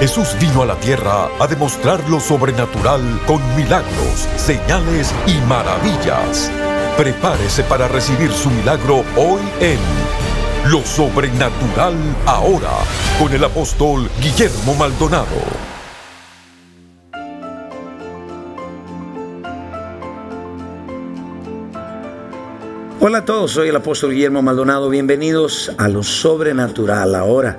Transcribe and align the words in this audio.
Jesús 0.00 0.36
vino 0.38 0.60
a 0.60 0.66
la 0.66 0.74
tierra 0.76 1.30
a 1.40 1.46
demostrar 1.46 2.06
lo 2.10 2.20
sobrenatural 2.20 3.00
con 3.26 3.40
milagros, 3.56 4.28
señales 4.36 5.10
y 5.26 5.40
maravillas. 5.48 6.50
Prepárese 6.98 7.64
para 7.64 7.88
recibir 7.88 8.30
su 8.30 8.50
milagro 8.50 9.04
hoy 9.16 9.40
en 9.60 9.78
Lo 10.70 10.84
Sobrenatural 10.84 11.94
Ahora 12.26 12.72
con 13.18 13.32
el 13.32 13.42
apóstol 13.42 14.10
Guillermo 14.20 14.74
Maldonado. 14.74 15.26
Hola 23.00 23.18
a 23.18 23.24
todos, 23.24 23.52
soy 23.52 23.70
el 23.70 23.76
apóstol 23.76 24.12
Guillermo 24.12 24.42
Maldonado. 24.42 24.90
Bienvenidos 24.90 25.72
a 25.78 25.88
Lo 25.88 26.02
Sobrenatural 26.02 27.14
Ahora. 27.14 27.58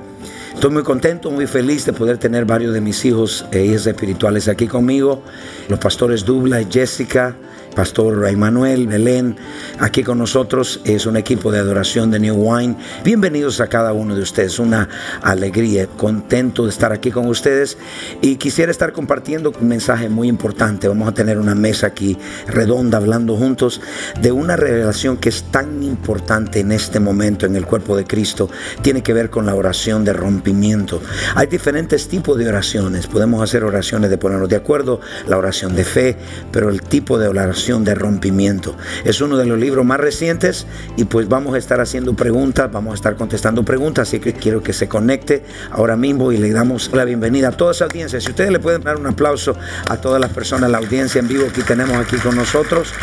Estoy 0.57 0.71
muy 0.71 0.81
contento, 0.81 1.29
muy 1.29 1.45
feliz 1.45 1.85
de 1.85 1.93
poder 1.93 2.17
tener 2.17 2.43
varios 2.43 2.73
de 2.73 2.81
mis 2.81 3.05
hijos 3.05 3.45
e 3.51 3.63
hijas 3.63 3.85
espirituales 3.85 4.47
aquí 4.47 4.65
conmigo. 4.65 5.21
Los 5.69 5.77
pastores 5.77 6.25
Dubla 6.25 6.59
y 6.59 6.65
Jessica, 6.65 7.35
Pastor 7.77 8.27
Emanuel, 8.27 8.87
Belén, 8.87 9.35
aquí 9.77 10.01
con 10.01 10.17
nosotros. 10.17 10.81
Es 10.83 11.05
un 11.05 11.15
equipo 11.15 11.51
de 11.51 11.59
adoración 11.59 12.09
de 12.09 12.19
New 12.19 12.33
Wine. 12.35 12.75
Bienvenidos 13.03 13.61
a 13.61 13.67
cada 13.67 13.93
uno 13.93 14.15
de 14.15 14.23
ustedes. 14.23 14.57
Una 14.57 14.89
alegría, 15.21 15.85
contento 15.85 16.63
de 16.63 16.71
estar 16.71 16.91
aquí 16.91 17.11
con 17.11 17.27
ustedes. 17.27 17.77
Y 18.19 18.37
quisiera 18.37 18.71
estar 18.71 18.93
compartiendo 18.93 19.53
un 19.61 19.67
mensaje 19.67 20.09
muy 20.09 20.27
importante. 20.27 20.87
Vamos 20.87 21.07
a 21.07 21.11
tener 21.11 21.37
una 21.37 21.53
mesa 21.53 21.85
aquí 21.85 22.17
redonda 22.47 22.97
hablando 22.97 23.35
juntos 23.37 23.79
de 24.19 24.31
una 24.31 24.55
revelación 24.55 25.17
que 25.17 25.29
es 25.29 25.43
tan 25.43 25.83
importante 25.83 26.61
en 26.61 26.71
este 26.71 26.99
momento 26.99 27.45
en 27.45 27.55
el 27.55 27.67
cuerpo 27.67 27.95
de 27.95 28.05
Cristo. 28.05 28.49
Tiene 28.81 29.03
que 29.03 29.13
ver 29.13 29.29
con 29.29 29.45
la 29.45 29.53
oración 29.53 30.03
de 30.03 30.13
rompimiento. 30.13 30.99
Hay 31.35 31.45
diferentes 31.45 32.07
tipos 32.07 32.39
de 32.39 32.49
oraciones. 32.49 33.05
Podemos 33.05 33.43
hacer 33.43 33.63
oraciones 33.63 34.09
de 34.09 34.17
ponernos 34.17 34.49
de 34.49 34.55
acuerdo, 34.55 34.99
la 35.27 35.37
oración 35.37 35.75
de 35.75 35.83
fe, 35.83 36.17
pero 36.51 36.71
el 36.71 36.81
tipo 36.81 37.19
de 37.19 37.27
oración 37.27 37.66
de 37.67 37.95
rompimiento. 37.95 38.77
Es 39.03 39.19
uno 39.19 39.35
de 39.35 39.45
los 39.45 39.59
libros 39.59 39.85
más 39.85 39.99
recientes 39.99 40.65
y 40.95 41.03
pues 41.03 41.27
vamos 41.27 41.53
a 41.53 41.57
estar 41.57 41.81
haciendo 41.81 42.13
preguntas, 42.13 42.71
vamos 42.71 42.93
a 42.93 42.95
estar 42.95 43.17
contestando 43.17 43.63
preguntas, 43.63 44.07
así 44.07 44.21
que 44.21 44.31
quiero 44.31 44.63
que 44.63 44.71
se 44.71 44.87
conecte 44.87 45.43
ahora 45.71 45.97
mismo 45.97 46.31
y 46.31 46.37
le 46.37 46.49
damos 46.51 46.89
la 46.93 47.03
bienvenida 47.03 47.49
a 47.49 47.51
toda 47.51 47.71
esa 47.71 47.83
audiencia. 47.83 48.21
Si 48.21 48.29
ustedes 48.29 48.51
le 48.51 48.59
pueden 48.59 48.83
dar 48.83 48.95
un 48.95 49.05
aplauso 49.05 49.57
a 49.89 49.97
todas 49.97 50.21
las 50.21 50.31
personas, 50.31 50.71
la 50.71 50.77
audiencia 50.77 51.19
en 51.19 51.27
vivo 51.27 51.47
que 51.53 51.61
tenemos 51.61 51.97
aquí 51.97 52.15
con 52.17 52.37
nosotros. 52.37 52.93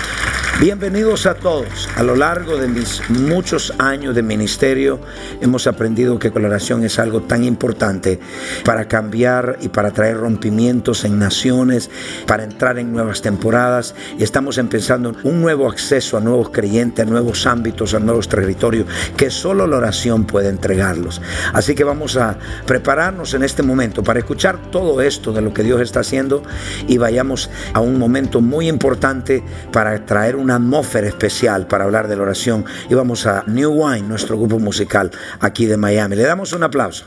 Bienvenidos 0.61 1.27
a 1.27 1.35
todos. 1.35 1.89
A 1.97 2.03
lo 2.03 2.17
largo 2.17 2.57
de 2.57 2.69
mis 2.69 3.03
muchos 3.11 3.75
años 3.79 4.15
de 4.15 4.23
ministerio 4.23 5.01
hemos 5.43 5.67
aprendido 5.67 6.19
que 6.19 6.31
la 6.31 6.47
oración 6.47 6.85
es 6.85 6.99
algo 6.99 7.23
tan 7.23 7.45
importante 7.45 8.19
para 8.65 8.87
cambiar 8.87 9.59
y 9.61 9.69
para 9.69 9.91
traer 9.91 10.17
rompimientos 10.19 11.05
en 11.05 11.19
naciones, 11.19 11.91
para 12.27 12.45
entrar 12.45 12.79
en 12.79 12.93
nuevas 12.93 13.21
temporadas 13.21 13.95
y 14.17 14.23
estamos 14.23 14.54
empezando 14.59 15.15
un 15.25 15.41
nuevo 15.41 15.69
acceso 15.69 16.17
a 16.17 16.21
nuevos 16.21 16.51
creyentes, 16.51 17.07
a 17.07 17.09
nuevos 17.09 17.47
ámbitos, 17.47 17.95
a 17.95 18.01
nuevos 18.01 18.29
territorios, 18.29 18.87
que 19.17 19.31
solo 19.31 19.67
la 19.67 19.77
oración 19.77 20.25
puede 20.25 20.49
entregarlos. 20.49 21.21
Así 21.53 21.75
que 21.75 21.85
vamos 21.85 22.17
a 22.17 22.39
prepararnos 22.67 23.35
en 23.35 23.43
este 23.43 23.63
momento 23.63 24.03
para 24.03 24.19
escuchar 24.19 24.71
todo 24.71 25.01
esto 25.01 25.33
de 25.33 25.43
lo 25.43 25.53
que 25.53 25.63
Dios 25.63 25.81
está 25.81 26.01
haciendo 26.01 26.43
y 26.87 26.99
vayamos 26.99 27.51
a 27.73 27.81
un 27.81 27.99
momento 27.99 28.41
muy 28.41 28.69
importante 28.69 29.43
para 29.73 30.05
traer 30.05 30.37
una 30.37 30.57
atmósfera 30.57 31.09
especial 31.09 31.67
para 31.67 31.85
hablar 31.85 32.09
de 32.09 32.17
la 32.17 32.23
oración. 32.23 32.65
Y 32.89 32.95
vamos 32.95 33.27
a 33.27 33.45
New 33.47 33.73
Wine, 33.73 34.09
nuestro 34.09 34.37
grupo 34.37 34.59
musical 34.59 35.11
aquí 35.41 35.67
de 35.67 35.77
Miami. 35.77 36.17
Le 36.17 36.23
damos 36.23 36.53
un 36.53 36.63
aplauso. 36.63 37.07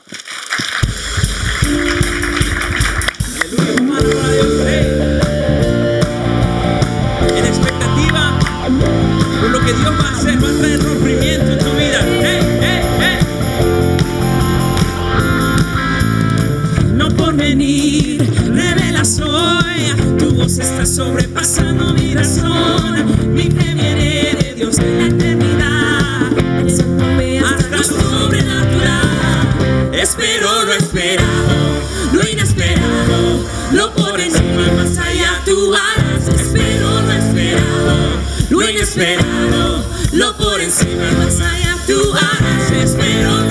Sobrepasando 20.87 21.93
mi 21.93 22.13
razón. 22.13 23.33
Mi 23.33 23.43
fe 23.51 23.73
viene 23.73 24.35
de 24.39 24.53
Dios 24.55 24.77
la 24.77 25.07
eternidad. 25.07 26.31
Hasta 27.45 27.83
sobrenatural. 27.83 29.09
Espero 29.93 30.63
lo 30.65 30.73
esperado, 30.73 31.27
lo 32.13 32.27
inesperado, 32.27 33.45
lo 33.71 33.93
por 33.93 34.19
encima, 34.19 34.71
más 34.75 34.97
allá 34.97 35.41
tú 35.45 35.73
harás. 35.75 36.27
Espero 36.27 37.01
lo 37.01 37.11
esperado, 37.11 37.97
lo 38.49 38.69
inesperado 38.69 39.97
lo 40.13 40.35
por 40.37 40.59
encima, 40.61 41.11
más 41.17 41.39
allá 41.39 41.77
tú 41.85 42.13
harás, 42.13 42.71
espero 42.71 43.46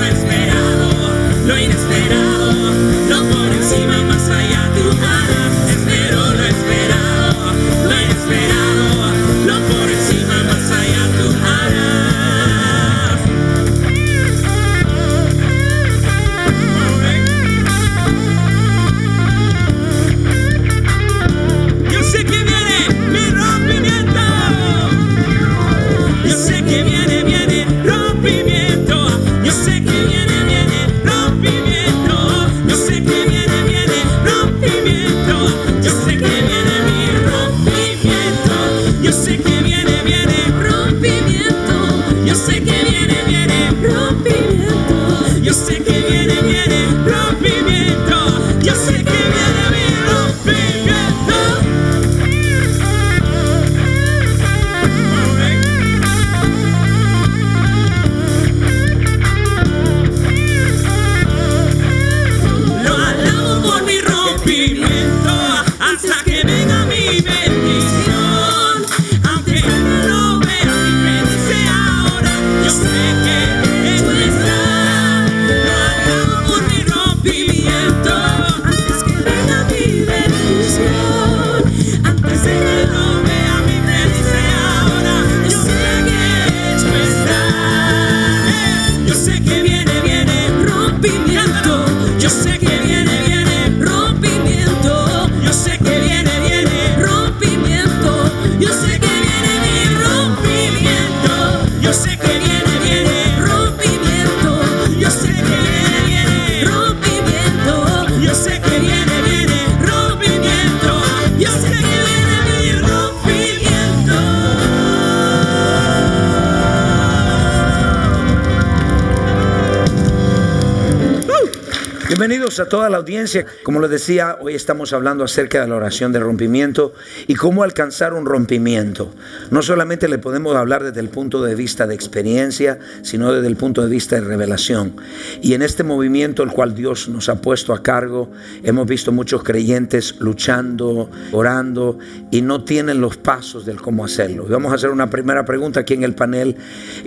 A 122.59 122.65
toda 122.65 122.89
la 122.89 122.97
audiencia. 122.97 123.45
Como 123.65 123.81
les 123.81 123.91
decía, 123.91 124.39
hoy 124.41 124.55
estamos 124.55 124.95
hablando 124.95 125.25
acerca 125.25 125.61
de 125.61 125.69
la 125.69 125.75
oración 125.75 126.13
de 126.13 126.21
rompimiento 126.21 126.95
y 127.27 127.35
cómo 127.35 127.63
alcanzar 127.63 128.15
un 128.15 128.25
rompimiento. 128.25 129.13
No 129.51 129.61
solamente 129.61 130.09
le 130.09 130.17
podemos 130.17 130.57
hablar 130.57 130.83
desde 130.83 131.01
el 131.01 131.11
punto 131.11 131.43
de 131.43 131.55
vista 131.55 131.87
de 131.87 131.95
experiencia, 131.95 132.79
sino 133.03 133.31
desde 133.33 133.49
el 133.49 133.57
punto 133.57 133.83
de 133.83 133.91
vista 133.91 134.15
de 134.17 134.23
revelación. 134.23 134.97
Y 135.43 135.53
en 135.53 135.61
este 135.61 135.83
movimiento 135.83 136.43
el 136.43 136.51
cual 136.51 136.75
Dios 136.75 137.11
nos 137.11 137.29
ha 137.29 137.43
puesto 137.43 137.75
a 137.75 137.83
cargo, 137.83 138.31
hemos 138.63 138.87
visto 138.87 139.13
muchos 139.13 139.43
creyentes 139.43 140.15
luchando, 140.21 141.11
orando 141.33 141.99
y 142.31 142.41
no 142.41 142.65
tienen 142.65 143.03
los 143.03 143.19
pasos 143.19 143.67
del 143.67 143.83
cómo 143.83 144.03
hacerlo. 144.03 144.47
vamos 144.49 144.73
a 144.73 144.77
hacer 144.77 144.91
una 144.91 145.11
primera 145.11 145.45
pregunta 145.45 145.81
aquí 145.81 145.93
en 145.93 146.05
el 146.05 146.15
panel. 146.15 146.57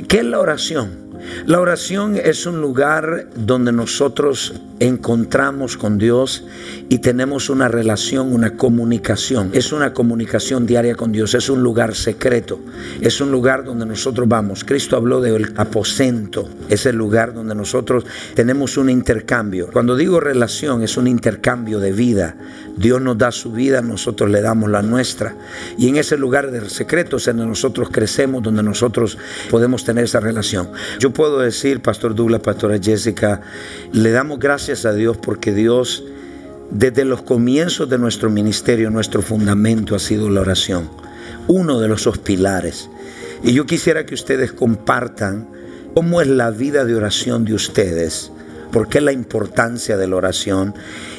¿Qué 0.07 0.19
es 0.19 0.25
la 0.25 0.39
oración? 0.39 1.08
La 1.45 1.59
oración 1.59 2.15
es 2.15 2.45
un 2.45 2.61
lugar 2.61 3.27
donde 3.35 3.71
nosotros 3.71 4.53
encontramos 4.79 5.77
con 5.77 5.97
Dios 5.97 6.45
y 6.89 6.99
tenemos 6.99 7.49
una 7.49 7.67
relación, 7.67 8.33
una 8.33 8.55
comunicación. 8.55 9.51
Es 9.53 9.71
una 9.71 9.93
comunicación 9.93 10.65
diaria 10.65 10.95
con 10.95 11.11
Dios, 11.11 11.33
es 11.33 11.49
un 11.49 11.61
lugar 11.61 11.95
secreto, 11.95 12.59
es 13.01 13.19
un 13.21 13.31
lugar 13.31 13.63
donde 13.63 13.85
nosotros 13.85 14.27
vamos. 14.27 14.63
Cristo 14.63 14.95
habló 14.95 15.21
del 15.21 15.53
aposento, 15.57 16.49
es 16.69 16.85
el 16.85 16.95
lugar 16.95 17.33
donde 17.33 17.55
nosotros 17.55 18.05
tenemos 18.35 18.77
un 18.77 18.89
intercambio. 18.89 19.69
Cuando 19.71 19.95
digo 19.95 20.19
relación, 20.19 20.83
es 20.83 20.97
un 20.97 21.07
intercambio 21.07 21.79
de 21.79 21.91
vida. 21.91 22.35
Dios 22.79 23.01
nos 23.01 23.17
da 23.17 23.31
su 23.31 23.51
vida, 23.51 23.81
nosotros 23.81 24.29
le 24.29 24.41
damos 24.41 24.69
la 24.69 24.81
nuestra. 24.81 25.35
Y 25.77 25.89
en 25.89 25.97
ese 25.97 26.17
lugar 26.17 26.49
de 26.49 26.69
secreto 26.69 27.17
es 27.17 27.25
donde 27.25 27.45
nosotros 27.45 27.89
crecemos, 27.91 28.41
donde 28.41 28.63
nosotros 28.63 29.17
podemos 29.49 29.83
tener 29.83 30.05
esa 30.05 30.21
relación. 30.21 30.71
Yo 30.97 31.11
puedo 31.11 31.39
decir, 31.39 31.81
Pastor 31.81 32.15
Douglas, 32.15 32.39
Pastora 32.39 32.79
Jessica, 32.79 33.41
le 33.91 34.11
damos 34.11 34.39
gracias 34.39 34.85
a 34.85 34.93
Dios 34.93 35.17
porque 35.17 35.53
Dios, 35.53 36.05
desde 36.71 37.03
los 37.03 37.21
comienzos 37.21 37.89
de 37.89 37.97
nuestro 37.97 38.29
ministerio, 38.29 38.89
nuestro 38.89 39.21
fundamento 39.21 39.93
ha 39.93 39.99
sido 39.99 40.29
la 40.29 40.39
oración, 40.39 40.89
uno 41.47 41.81
de 41.81 41.89
los 41.89 42.07
pilares. 42.19 42.89
Y 43.43 43.53
yo 43.53 43.65
quisiera 43.65 44.05
que 44.05 44.13
ustedes 44.13 44.53
compartan 44.53 45.49
cómo 45.93 46.21
es 46.21 46.27
la 46.27 46.49
vida 46.49 46.85
de 46.85 46.95
oración 46.95 47.43
de 47.43 47.55
ustedes, 47.55 48.31
por 48.71 48.87
qué 48.87 49.01
la 49.01 49.11
importancia 49.11 49.97
de 49.97 50.07
la 50.07 50.15
oración 50.15 50.73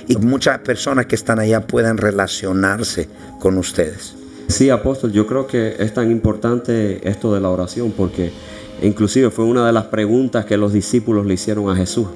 y 0.07 0.17
muchas 0.17 0.59
personas 0.61 1.07
que 1.07 1.15
están 1.15 1.39
allá 1.39 1.67
puedan 1.67 1.97
relacionarse 1.97 3.09
con 3.39 3.59
ustedes. 3.59 4.15
Sí, 4.49 4.69
apóstol, 4.71 5.13
yo 5.13 5.27
creo 5.27 5.47
que 5.47 5.77
es 5.79 5.95
tan 5.95 6.11
importante 6.11 7.09
esto 7.09 7.33
de 7.33 7.41
la 7.41 7.51
oración 7.51 7.93
porque 7.97 8.33
Inclusive 8.83 9.31
fue 9.31 9.45
una 9.45 9.67
de 9.67 9.73
las 9.73 9.85
preguntas 9.87 10.45
que 10.45 10.57
los 10.57 10.73
discípulos 10.73 11.27
le 11.27 11.35
hicieron 11.35 11.69
a 11.71 11.77
Jesús. 11.77 12.09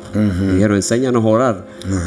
Dijeron, 0.52 0.76
enséñanos 0.76 1.24
a 1.24 1.28
orar, 1.28 1.66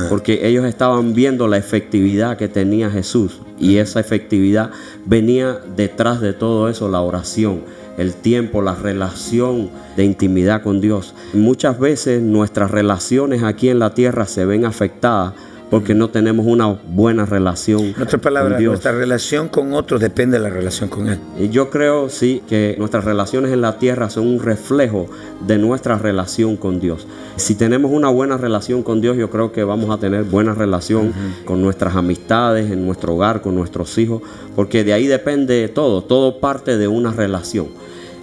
porque 0.10 0.48
ellos 0.48 0.66
estaban 0.66 1.14
viendo 1.14 1.48
la 1.48 1.58
efectividad 1.58 2.38
que 2.38 2.48
tenía 2.48 2.90
Jesús 2.90 3.42
y 3.60 3.78
esa 3.78 4.00
efectividad 4.00 4.72
venía 5.06 5.60
detrás 5.76 6.22
de 6.22 6.34
todo 6.34 6.70
eso, 6.70 6.90
la 6.90 7.02
oración, 7.02 7.62
el 7.98 8.14
tiempo, 8.14 8.62
la 8.62 8.76
relación 8.76 9.70
de 9.96 10.06
intimidad 10.06 10.62
con 10.62 10.82
Dios. 10.82 11.14
Muchas 11.34 11.80
veces 11.80 12.22
nuestras 12.22 12.72
relaciones 12.72 13.44
aquí 13.44 13.70
en 13.70 13.80
la 13.80 13.94
tierra 13.94 14.26
se 14.26 14.46
ven 14.46 14.66
afectadas 14.66 15.34
porque 15.70 15.94
no 15.94 16.10
tenemos 16.10 16.46
una 16.46 16.68
buena 16.68 17.26
relación. 17.26 17.94
En 17.96 18.02
otras 18.02 18.22
palabras, 18.22 18.62
nuestra 18.62 18.92
relación 18.92 19.50
con 19.50 19.74
otros 19.74 20.00
depende 20.00 20.38
de 20.38 20.44
la 20.44 20.50
relación 20.50 20.90
con 20.90 21.10
Él. 21.10 21.20
Y 21.38 21.50
yo 21.50 21.70
creo, 21.70 22.10
sí, 22.10 22.42
que 22.48 22.76
nuestras 22.78 23.04
relaciones 23.04 23.52
en 23.52 23.62
la 23.62 23.78
tierra 23.78 24.10
son 24.10 24.28
un 24.28 24.40
reflejo 24.40 25.08
de 25.46 25.58
nuestra 25.58 25.98
relación 25.98 26.56
con 26.56 26.80
Dios. 26.80 27.06
Si 27.36 27.56
tenemos 27.56 27.92
una 27.92 28.10
buena 28.10 28.38
relación 28.38 28.82
con 28.84 29.02
Dios, 29.02 29.18
yo 29.18 29.30
creo 29.30 29.52
que 29.52 29.64
vamos 29.64 29.90
a 29.90 30.00
tener 30.00 30.24
buena 30.24 30.54
relación 30.54 31.14
con 31.46 31.62
nuestras 31.62 31.96
amistades, 31.96 32.72
en 32.72 32.86
nuestro 32.86 33.16
hogar, 33.16 33.42
con 33.42 33.56
nuestros 33.56 33.98
hijos, 33.98 34.22
porque 34.56 34.84
de 34.84 34.94
ahí 34.94 35.08
depende 35.08 35.68
todo, 35.68 36.02
todo 36.02 36.40
parte 36.40 36.78
de 36.78 36.88
una 36.88 37.12
relación. 37.12 37.68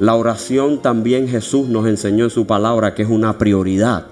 La 0.00 0.16
oración 0.16 0.82
también 0.82 1.28
Jesús 1.28 1.68
nos 1.68 1.86
enseñó 1.86 2.24
en 2.24 2.30
su 2.30 2.46
palabra 2.46 2.94
que 2.94 3.02
es 3.02 3.08
una 3.08 3.38
prioridad. 3.38 4.06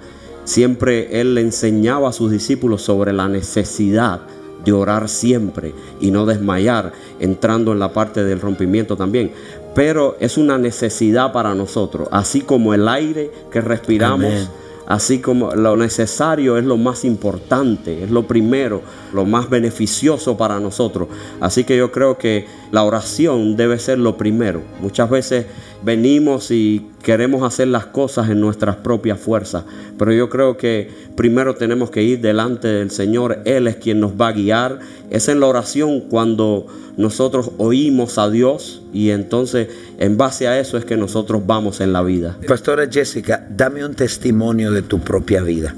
Siempre 0.45 1.21
Él 1.21 1.35
le 1.35 1.41
enseñaba 1.41 2.09
a 2.09 2.13
sus 2.13 2.31
discípulos 2.31 2.83
sobre 2.83 3.13
la 3.13 3.29
necesidad 3.29 4.21
de 4.65 4.73
orar 4.73 5.09
siempre 5.09 5.75
y 6.01 6.11
no 6.11 6.27
desmayar, 6.27 6.93
entrando 7.21 7.73
en 7.73 7.79
la 7.79 7.93
parte 7.93 8.25
del 8.25 8.41
rompimiento 8.41 8.97
también. 8.97 9.33
Pero 9.75 10.17
es 10.21 10.37
una 10.37 10.59
necesidad 10.59 11.33
para 11.33 11.55
nosotros, 11.55 12.09
así 12.11 12.43
como 12.43 12.75
el 12.75 12.89
aire 12.89 13.31
que 13.51 13.61
respiramos. 13.61 14.51
Así 14.85 15.21
como 15.21 15.55
lo 15.55 15.77
necesario 15.77 16.59
es 16.59 16.65
lo 16.65 16.77
más 16.77 17.05
importante, 17.05 18.03
es 18.03 18.11
lo 18.11 18.27
primero, 18.27 18.83
lo 19.15 19.25
más 19.25 19.49
beneficioso 19.49 20.37
para 20.37 20.59
nosotros. 20.59 21.09
Así 21.41 21.63
que 21.63 21.77
yo 21.77 21.93
creo 21.93 22.19
que 22.19 22.47
la 22.73 22.83
oración 22.83 23.57
debe 23.57 23.79
ser 23.79 23.99
lo 23.99 24.17
primero. 24.17 24.61
Muchas 24.81 25.09
veces 25.09 25.47
venimos 25.85 26.51
y 26.51 26.87
queremos 27.03 27.43
hacer 27.43 27.69
las 27.69 27.87
cosas 27.87 28.31
en 28.31 28.41
nuestras 28.41 28.77
propias 28.77 29.19
fuerzas, 29.19 29.65
pero 29.99 30.13
yo 30.13 30.29
creo 30.29 30.57
que 30.57 30.91
primero 31.17 31.55
tenemos 31.55 31.91
que 31.91 32.03
ir 32.03 32.21
delante 32.21 32.69
del 32.69 32.91
Señor, 32.91 33.41
Él 33.45 33.67
es 33.67 33.77
quien 33.77 34.01
nos 34.01 34.13
va 34.13 34.29
a 34.29 34.33
guiar. 34.33 34.81
Es 35.11 35.29
en 35.29 35.41
la 35.41 35.47
oración 35.47 36.01
cuando 36.01 36.67
nosotros 36.97 37.51
oímos 37.59 38.19
a 38.19 38.31
Dios 38.31 38.83
y 38.93 39.11
entonces 39.11 39.69
en 39.99 40.17
base 40.17 40.49
a 40.49 40.59
eso 40.59 40.77
es 40.79 40.85
que 40.85 40.97
nosotros 40.97 41.43
vamos 41.47 41.81
en 41.81 41.93
la 41.93 42.03
vida. 42.03 42.39
Pastora 42.47 42.89
Jessica, 42.91 43.47
dame 43.51 43.85
un 43.85 43.95
testimonio 43.95 44.73
de 44.73 44.83
tu 44.83 45.01
propia 45.01 45.43
vida. 45.43 45.75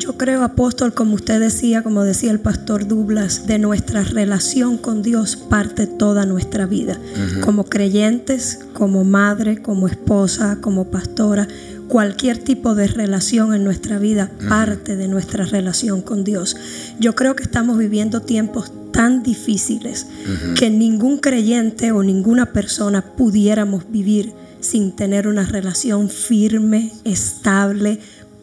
Yo 0.00 0.16
creo, 0.16 0.42
apóstol, 0.42 0.94
como 0.94 1.14
usted 1.14 1.40
decía, 1.40 1.82
como 1.82 2.04
decía 2.04 2.30
el 2.30 2.40
pastor 2.40 2.88
Douglas, 2.88 3.46
de 3.46 3.58
nuestra 3.58 4.02
relación 4.02 4.78
con 4.78 5.02
Dios 5.02 5.36
parte 5.36 5.86
toda 5.86 6.24
nuestra 6.24 6.64
vida. 6.64 6.98
Como 7.42 7.64
creyentes, 7.64 8.60
como 8.72 9.04
madre, 9.04 9.60
como 9.60 9.86
esposa, 9.86 10.56
como 10.62 10.90
pastora, 10.90 11.46
cualquier 11.86 12.38
tipo 12.38 12.74
de 12.74 12.86
relación 12.86 13.52
en 13.52 13.62
nuestra 13.62 13.98
vida 13.98 14.30
parte 14.48 14.96
de 14.96 15.06
nuestra 15.06 15.44
relación 15.44 16.00
con 16.00 16.24
Dios. 16.24 16.56
Yo 16.98 17.14
creo 17.14 17.36
que 17.36 17.42
estamos 17.42 17.76
viviendo 17.76 18.22
tiempos 18.22 18.72
tan 18.92 19.22
difíciles 19.22 20.06
que 20.58 20.70
ningún 20.70 21.18
creyente 21.18 21.92
o 21.92 22.02
ninguna 22.02 22.54
persona 22.54 23.02
pudiéramos 23.02 23.90
vivir 23.90 24.32
sin 24.60 24.92
tener 24.92 25.26
una 25.26 25.44
relación 25.44 26.08
firme, 26.08 26.92
estable, 27.04 27.98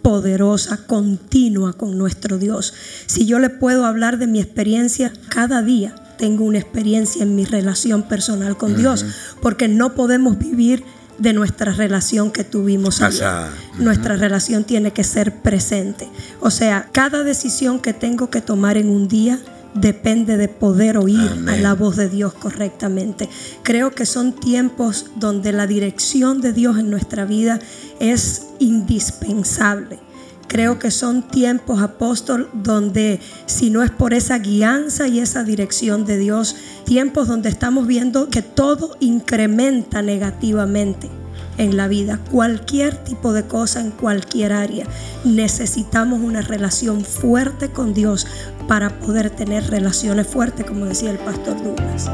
poderosa, 0.07 0.77
continua 0.87 1.73
con 1.73 1.97
nuestro 1.97 2.37
Dios. 2.37 2.73
Si 3.07 3.25
yo 3.25 3.39
le 3.39 3.49
puedo 3.49 3.85
hablar 3.85 4.17
de 4.17 4.25
mi 4.25 4.39
experiencia, 4.39 5.11
cada 5.27 5.61
día 5.61 5.95
tengo 6.17 6.45
una 6.45 6.59
experiencia 6.59 7.23
en 7.23 7.35
mi 7.35 7.43
relación 7.43 8.03
personal 8.03 8.55
con 8.55 8.77
Dios, 8.77 9.03
porque 9.41 9.67
no 9.67 9.95
podemos 9.95 10.39
vivir 10.39 10.85
de 11.17 11.33
nuestra 11.33 11.73
relación 11.73 12.31
que 12.31 12.45
tuvimos 12.45 13.01
allá. 13.01 13.49
Nuestra 13.79 14.15
relación 14.15 14.63
tiene 14.63 14.91
que 14.91 15.03
ser 15.03 15.41
presente. 15.41 16.07
O 16.39 16.51
sea, 16.51 16.87
cada 16.93 17.25
decisión 17.25 17.81
que 17.81 17.91
tengo 17.91 18.29
que 18.29 18.39
tomar 18.39 18.77
en 18.77 18.89
un 18.89 19.09
día 19.09 19.41
depende 19.73 20.37
de 20.37 20.47
poder 20.47 20.97
oír 20.97 21.31
a 21.47 21.57
la 21.57 21.73
voz 21.73 21.95
de 21.95 22.09
Dios 22.09 22.33
correctamente. 22.33 23.29
Creo 23.63 23.91
que 23.91 24.05
son 24.05 24.33
tiempos 24.33 25.07
donde 25.15 25.51
la 25.51 25.67
dirección 25.67 26.41
de 26.41 26.53
Dios 26.53 26.77
en 26.77 26.89
nuestra 26.89 27.25
vida 27.25 27.59
es 27.99 28.47
indispensable. 28.59 29.99
Creo 30.47 30.79
que 30.79 30.91
son 30.91 31.27
tiempos, 31.27 31.81
apóstol, 31.81 32.49
donde 32.53 33.19
si 33.45 33.69
no 33.69 33.83
es 33.83 33.91
por 33.91 34.13
esa 34.13 34.39
guianza 34.39 35.07
y 35.07 35.19
esa 35.19 35.43
dirección 35.43 36.05
de 36.05 36.17
Dios, 36.17 36.55
tiempos 36.85 37.27
donde 37.27 37.49
estamos 37.49 37.85
viendo 37.85 38.29
que 38.29 38.41
todo 38.41 38.95
incrementa 39.01 40.01
negativamente 40.01 41.09
en 41.57 41.75
la 41.75 41.87
vida, 41.87 42.19
cualquier 42.31 42.95
tipo 43.03 43.33
de 43.33 43.43
cosa 43.43 43.81
en 43.81 43.91
cualquier 43.91 44.53
área. 44.53 44.85
Necesitamos 45.25 46.21
una 46.21 46.41
relación 46.41 47.03
fuerte 47.03 47.69
con 47.69 47.93
Dios 47.93 48.27
para 48.67 48.89
poder 48.89 49.29
tener 49.29 49.69
relaciones 49.69 50.27
fuertes, 50.27 50.65
como 50.65 50.85
decía 50.85 51.11
el 51.11 51.17
pastor 51.17 51.61
Douglas. 51.63 52.09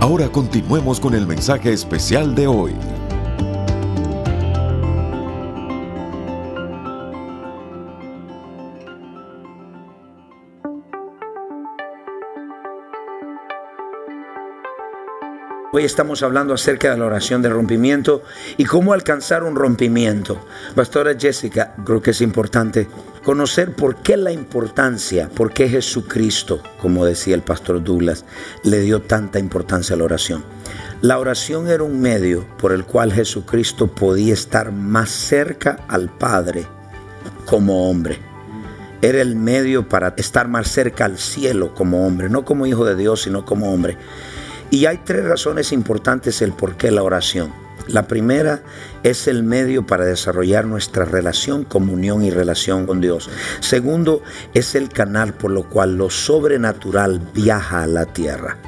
Ahora 0.00 0.28
continuemos 0.28 0.98
con 0.98 1.14
el 1.14 1.26
mensaje 1.26 1.70
especial 1.72 2.34
de 2.34 2.46
hoy. 2.46 2.72
Hoy 15.72 15.84
estamos 15.84 16.24
hablando 16.24 16.52
acerca 16.52 16.90
de 16.90 16.98
la 16.98 17.06
oración 17.06 17.42
de 17.42 17.48
rompimiento 17.48 18.24
y 18.56 18.64
cómo 18.64 18.92
alcanzar 18.92 19.44
un 19.44 19.54
rompimiento. 19.54 20.44
Pastora 20.74 21.14
Jessica, 21.16 21.76
creo 21.84 22.02
que 22.02 22.10
es 22.10 22.20
importante 22.22 22.88
conocer 23.22 23.76
por 23.76 23.94
qué 24.02 24.16
la 24.16 24.32
importancia, 24.32 25.30
por 25.32 25.52
qué 25.52 25.68
Jesucristo, 25.68 26.60
como 26.80 27.04
decía 27.04 27.36
el 27.36 27.42
pastor 27.42 27.84
Douglas, 27.84 28.24
le 28.64 28.80
dio 28.80 29.02
tanta 29.02 29.38
importancia 29.38 29.94
a 29.94 29.98
la 29.98 30.06
oración. 30.06 30.44
La 31.02 31.20
oración 31.20 31.68
era 31.68 31.84
un 31.84 32.00
medio 32.00 32.44
por 32.58 32.72
el 32.72 32.84
cual 32.84 33.12
Jesucristo 33.12 33.86
podía 33.86 34.34
estar 34.34 34.72
más 34.72 35.10
cerca 35.10 35.84
al 35.86 36.08
Padre 36.08 36.66
como 37.46 37.88
hombre. 37.88 38.18
Era 39.02 39.22
el 39.22 39.36
medio 39.36 39.88
para 39.88 40.14
estar 40.16 40.48
más 40.48 40.66
cerca 40.66 41.04
al 41.04 41.16
cielo 41.16 41.74
como 41.74 42.08
hombre, 42.08 42.28
no 42.28 42.44
como 42.44 42.66
hijo 42.66 42.84
de 42.84 42.96
Dios, 42.96 43.22
sino 43.22 43.44
como 43.44 43.72
hombre. 43.72 43.96
Y 44.72 44.86
hay 44.86 44.98
tres 44.98 45.24
razones 45.24 45.72
importantes 45.72 46.40
el 46.42 46.52
por 46.52 46.76
qué 46.76 46.92
la 46.92 47.02
oración. 47.02 47.52
La 47.88 48.06
primera 48.06 48.62
es 49.02 49.26
el 49.26 49.42
medio 49.42 49.84
para 49.84 50.04
desarrollar 50.04 50.64
nuestra 50.64 51.04
relación, 51.04 51.64
comunión 51.64 52.22
y 52.22 52.30
relación 52.30 52.86
con 52.86 53.00
Dios. 53.00 53.28
Segundo, 53.58 54.22
es 54.54 54.76
el 54.76 54.88
canal 54.88 55.34
por 55.34 55.50
lo 55.50 55.68
cual 55.68 55.96
lo 55.96 56.08
sobrenatural 56.08 57.20
viaja 57.34 57.82
a 57.82 57.88
la 57.88 58.06
tierra. 58.06 58.58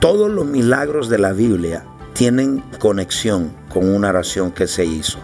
Todos 0.00 0.30
los 0.30 0.46
milagros 0.46 1.10
de 1.10 1.18
la 1.18 1.32
Biblia 1.32 1.84
tienen 2.14 2.60
conexión 2.78 3.54
con 3.68 3.92
una 3.92 4.08
oración 4.08 4.52
que 4.52 4.66
se 4.66 4.86
hizo. 4.86 5.18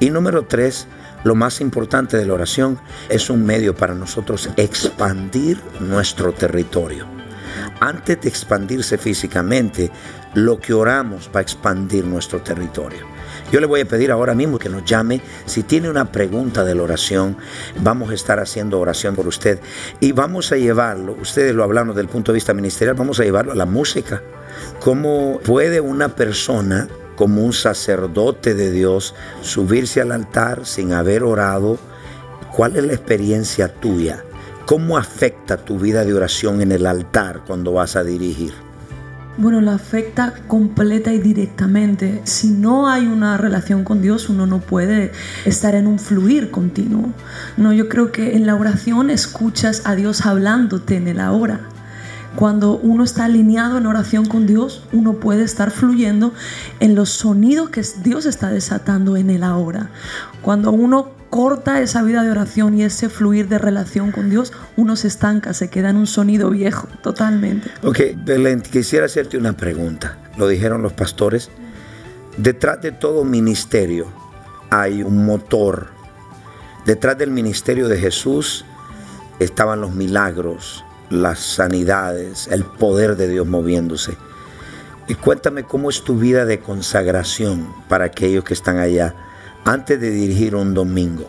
Y 0.00 0.10
número 0.10 0.42
tres, 0.42 0.86
lo 1.24 1.34
más 1.34 1.62
importante 1.62 2.18
de 2.18 2.26
la 2.26 2.34
oración 2.34 2.78
es 3.08 3.30
un 3.30 3.46
medio 3.46 3.74
para 3.74 3.94
nosotros 3.94 4.50
expandir 4.58 5.58
nuestro 5.80 6.34
territorio 6.34 7.23
antes 7.80 8.20
de 8.20 8.28
expandirse 8.28 8.98
físicamente, 8.98 9.90
lo 10.34 10.58
que 10.58 10.74
oramos 10.74 11.30
va 11.34 11.40
a 11.40 11.42
expandir 11.42 12.04
nuestro 12.04 12.40
territorio. 12.42 13.06
Yo 13.52 13.60
le 13.60 13.66
voy 13.66 13.80
a 13.80 13.84
pedir 13.84 14.10
ahora 14.10 14.34
mismo 14.34 14.58
que 14.58 14.68
nos 14.68 14.84
llame. 14.84 15.20
Si 15.46 15.62
tiene 15.62 15.88
una 15.88 16.10
pregunta 16.10 16.64
de 16.64 16.74
la 16.74 16.82
oración, 16.82 17.36
vamos 17.80 18.10
a 18.10 18.14
estar 18.14 18.40
haciendo 18.40 18.80
oración 18.80 19.14
por 19.14 19.28
usted. 19.28 19.60
Y 20.00 20.12
vamos 20.12 20.50
a 20.52 20.56
llevarlo, 20.56 21.16
ustedes 21.20 21.54
lo 21.54 21.62
hablaron 21.62 21.90
desde 21.90 22.02
el 22.02 22.08
punto 22.08 22.32
de 22.32 22.36
vista 22.36 22.54
ministerial, 22.54 22.96
vamos 22.96 23.20
a 23.20 23.24
llevarlo 23.24 23.52
a 23.52 23.56
la 23.56 23.66
música. 23.66 24.22
¿Cómo 24.80 25.40
puede 25.44 25.80
una 25.80 26.10
persona, 26.16 26.88
como 27.16 27.44
un 27.44 27.52
sacerdote 27.52 28.54
de 28.54 28.70
Dios, 28.70 29.14
subirse 29.42 30.00
al 30.00 30.12
altar 30.12 30.66
sin 30.66 30.92
haber 30.92 31.22
orado? 31.22 31.78
¿Cuál 32.56 32.76
es 32.76 32.84
la 32.84 32.94
experiencia 32.94 33.68
tuya? 33.68 34.24
¿Cómo 34.66 34.96
afecta 34.96 35.58
tu 35.58 35.78
vida 35.78 36.06
de 36.06 36.14
oración 36.14 36.62
en 36.62 36.72
el 36.72 36.86
altar 36.86 37.42
cuando 37.46 37.74
vas 37.74 37.96
a 37.96 38.02
dirigir? 38.02 38.54
Bueno, 39.36 39.60
la 39.60 39.74
afecta 39.74 40.32
completa 40.46 41.12
y 41.12 41.18
directamente. 41.18 42.22
Si 42.24 42.48
no 42.48 42.88
hay 42.88 43.06
una 43.06 43.36
relación 43.36 43.84
con 43.84 44.00
Dios, 44.00 44.30
uno 44.30 44.46
no 44.46 44.60
puede 44.60 45.12
estar 45.44 45.74
en 45.74 45.86
un 45.86 45.98
fluir 45.98 46.50
continuo. 46.50 47.12
No, 47.58 47.74
yo 47.74 47.90
creo 47.90 48.10
que 48.10 48.36
en 48.36 48.46
la 48.46 48.54
oración 48.54 49.10
escuchas 49.10 49.82
a 49.84 49.96
Dios 49.96 50.24
hablándote 50.24 50.96
en 50.96 51.08
el 51.08 51.20
ahora. 51.20 51.60
Cuando 52.36 52.76
uno 52.76 53.04
está 53.04 53.26
alineado 53.26 53.78
en 53.78 53.86
oración 53.86 54.26
con 54.26 54.46
Dios, 54.46 54.82
uno 54.92 55.14
puede 55.14 55.44
estar 55.44 55.70
fluyendo 55.70 56.32
en 56.80 56.94
los 56.94 57.10
sonidos 57.10 57.70
que 57.70 57.82
Dios 58.02 58.26
está 58.26 58.50
desatando 58.50 59.16
en 59.16 59.30
el 59.30 59.44
ahora. 59.44 59.90
Cuando 60.42 60.72
uno 60.72 61.10
corta 61.30 61.80
esa 61.80 62.02
vida 62.02 62.22
de 62.22 62.30
oración 62.30 62.78
y 62.78 62.82
ese 62.82 63.08
fluir 63.08 63.48
de 63.48 63.58
relación 63.58 64.12
con 64.12 64.30
Dios, 64.30 64.52
uno 64.76 64.96
se 64.96 65.08
estanca, 65.08 65.52
se 65.52 65.68
queda 65.68 65.90
en 65.90 65.96
un 65.96 66.06
sonido 66.06 66.50
viejo, 66.50 66.88
totalmente. 67.02 67.70
Ok, 67.82 68.00
Belén, 68.24 68.60
quisiera 68.60 69.06
hacerte 69.06 69.36
una 69.36 69.56
pregunta. 69.56 70.18
Lo 70.36 70.48
dijeron 70.48 70.82
los 70.82 70.92
pastores. 70.92 71.50
Detrás 72.36 72.82
de 72.82 72.92
todo 72.92 73.24
ministerio 73.24 74.06
hay 74.70 75.02
un 75.02 75.24
motor. 75.24 75.88
Detrás 76.84 77.16
del 77.16 77.30
ministerio 77.30 77.88
de 77.88 77.98
Jesús 77.98 78.64
estaban 79.38 79.80
los 79.80 79.94
milagros, 79.94 80.84
las 81.14 81.38
sanidades, 81.40 82.48
el 82.48 82.64
poder 82.64 83.16
de 83.16 83.28
Dios 83.28 83.46
moviéndose. 83.46 84.16
Y 85.08 85.14
cuéntame 85.14 85.64
cómo 85.64 85.90
es 85.90 86.02
tu 86.02 86.16
vida 86.18 86.44
de 86.44 86.60
consagración 86.60 87.68
para 87.88 88.06
aquellos 88.06 88.44
que 88.44 88.54
están 88.54 88.78
allá 88.78 89.14
antes 89.64 90.00
de 90.00 90.10
dirigir 90.10 90.54
un 90.54 90.74
domingo? 90.74 91.28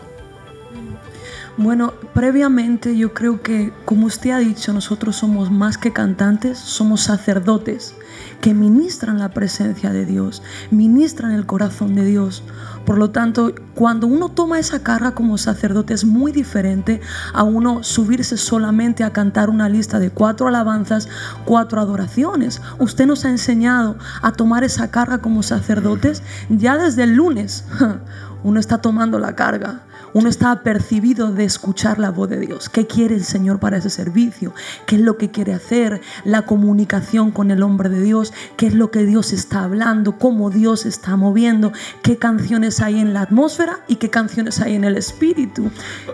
Bueno, 1.58 1.94
previamente 2.14 2.98
yo 2.98 3.14
creo 3.14 3.42
que, 3.42 3.72
como 3.86 4.08
usted 4.08 4.32
ha 4.32 4.40
dicho, 4.40 4.74
nosotros 4.74 5.16
somos 5.16 5.52
más 5.52 5.78
que 5.78 5.94
cantantes, 5.94 6.58
somos 6.58 7.02
sacerdotes 7.02 7.96
que 8.42 8.54
ministran 8.54 9.20
la 9.20 9.30
presencia 9.30 9.92
de 9.92 10.06
Dios, 10.06 10.44
ministran 10.70 11.32
el 11.32 11.46
corazón 11.46 11.96
de 11.96 12.04
Dios. 12.04 12.44
Por 12.86 12.98
lo 12.98 13.10
tanto, 13.10 13.54
cuando 13.74 14.06
uno 14.06 14.30
toma 14.30 14.60
esa 14.60 14.84
carga 14.84 15.16
como 15.16 15.38
sacerdote 15.38 15.94
es 15.94 16.06
muy 16.06 16.32
diferente 16.32 17.02
a 17.34 17.44
uno 17.44 17.84
subirse 17.84 18.38
solamente 18.38 19.04
a 19.04 19.12
cantar 19.12 19.50
una 19.50 19.70
lista 19.70 19.98
de 19.98 20.12
cuatro 20.12 20.48
alabanzas, 20.48 21.10
cuatro 21.46 21.82
adoraciones. 21.82 22.62
Usted 22.78 23.08
nos 23.08 23.26
ha 23.26 23.30
enseñado 23.30 23.98
a 24.22 24.32
tomar 24.34 24.64
esa 24.64 24.92
carga 24.92 25.18
como 25.18 25.42
sacerdotes 25.42 26.22
ya 26.50 26.78
desde 26.78 27.04
el 27.04 27.16
lunes. 27.16 27.66
Uno 28.44 28.60
está 28.60 28.78
tomando 28.80 29.18
la 29.18 29.36
carga 29.36 29.85
uno 30.16 30.30
está 30.30 30.52
apercibido 30.52 31.34
de 31.34 31.44
escuchar 31.44 32.00
la 32.00 32.10
voz 32.10 32.30
de 32.30 32.40
Dios. 32.40 32.70
¿Qué 32.70 32.88
quiere 32.88 33.16
el 33.16 33.26
Señor 33.26 33.60
para 33.60 33.76
ese 33.76 33.90
servicio? 33.90 34.54
¿Qué 34.86 34.96
es 34.96 35.02
lo 35.02 35.18
que 35.18 35.30
quiere 35.30 35.54
hacer? 35.54 36.00
La 36.24 36.44
comunicación 36.44 37.32
con 37.32 37.52
el 37.52 37.62
hombre 37.62 37.90
de 37.90 38.00
Dios. 38.00 38.32
¿Qué 38.56 38.68
es 38.68 38.74
lo 38.74 38.92
que 38.92 39.04
Dios 39.04 39.34
está 39.34 39.66
hablando? 39.66 40.18
¿Cómo 40.18 40.52
Dios 40.52 40.86
está 40.86 41.18
moviendo? 41.18 41.74
¿Qué 42.02 42.16
canciones 42.18 42.80
hay 42.80 43.02
en 43.02 43.14
la 43.14 43.24
atmósfera 43.24 43.82
y 43.90 43.98
qué 43.98 44.10
canciones 44.10 44.62
hay 44.62 44.76
en 44.76 44.86
el 44.86 44.96
espíritu? 44.96 45.70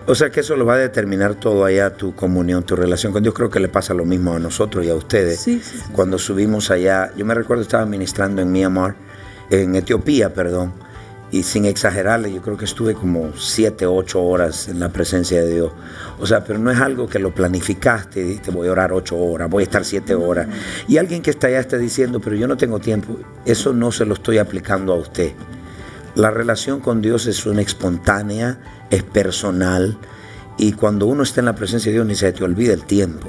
O 0.08 0.16
sea 0.16 0.30
que 0.30 0.40
eso 0.40 0.56
lo 0.56 0.66
va 0.66 0.74
a 0.74 0.78
determinar 0.78 1.36
todo 1.36 1.64
allá, 1.64 1.96
tu 1.96 2.12
comunión, 2.16 2.64
tu 2.64 2.74
relación 2.74 3.12
con 3.12 3.22
Dios. 3.22 3.36
Creo 3.36 3.50
que 3.50 3.60
le 3.60 3.68
pasa 3.68 3.94
lo 3.94 4.04
mismo 4.04 4.34
a 4.34 4.40
nosotros 4.40 4.84
y 4.84 4.90
a 4.90 4.96
ustedes. 4.96 5.38
Sí, 5.38 5.62
sí, 5.62 5.78
Cuando 5.92 6.18
subimos 6.18 6.72
allá, 6.72 7.12
yo 7.16 7.24
me 7.24 7.34
recuerdo 7.34 7.62
estaba 7.62 7.86
ministrando 7.86 8.42
en 8.42 8.50
Myanmar, 8.50 8.96
en 9.48 9.76
Etiopía, 9.76 10.34
perdón 10.34 10.72
y 11.32 11.44
sin 11.44 11.64
exagerarle, 11.64 12.30
yo 12.30 12.42
creo 12.42 12.58
que 12.58 12.66
estuve 12.66 12.92
como 12.92 13.32
siete, 13.38 13.86
ocho 13.86 14.22
horas 14.22 14.68
en 14.68 14.78
la 14.78 14.90
presencia 14.90 15.42
de 15.42 15.54
Dios. 15.54 15.72
O 16.20 16.26
sea, 16.26 16.44
pero 16.44 16.58
no 16.58 16.70
es 16.70 16.78
algo 16.78 17.08
que 17.08 17.18
lo 17.18 17.34
planificaste 17.34 18.20
y 18.20 18.24
dijiste, 18.24 18.50
voy 18.50 18.68
a 18.68 18.72
orar 18.72 18.92
ocho 18.92 19.16
horas, 19.16 19.48
voy 19.48 19.62
a 19.62 19.64
estar 19.64 19.82
siete 19.82 20.14
horas. 20.14 20.46
Y 20.86 20.98
alguien 20.98 21.22
que 21.22 21.30
está 21.30 21.46
allá 21.46 21.60
está 21.60 21.78
diciendo, 21.78 22.20
pero 22.20 22.36
yo 22.36 22.46
no 22.46 22.58
tengo 22.58 22.80
tiempo, 22.80 23.18
eso 23.46 23.72
no 23.72 23.90
se 23.90 24.04
lo 24.04 24.12
estoy 24.12 24.36
aplicando 24.36 24.92
a 24.92 24.96
usted. 24.96 25.32
La 26.14 26.30
relación 26.30 26.80
con 26.80 27.00
Dios 27.00 27.24
es 27.26 27.46
una 27.46 27.62
espontánea, 27.62 28.58
es 28.90 29.02
personal, 29.02 29.96
y 30.58 30.72
cuando 30.72 31.06
uno 31.06 31.22
está 31.22 31.40
en 31.40 31.46
la 31.46 31.54
presencia 31.54 31.90
de 31.90 31.94
Dios 31.94 32.06
ni 32.06 32.14
se 32.14 32.30
te 32.32 32.44
olvida 32.44 32.74
el 32.74 32.84
tiempo. 32.84 33.28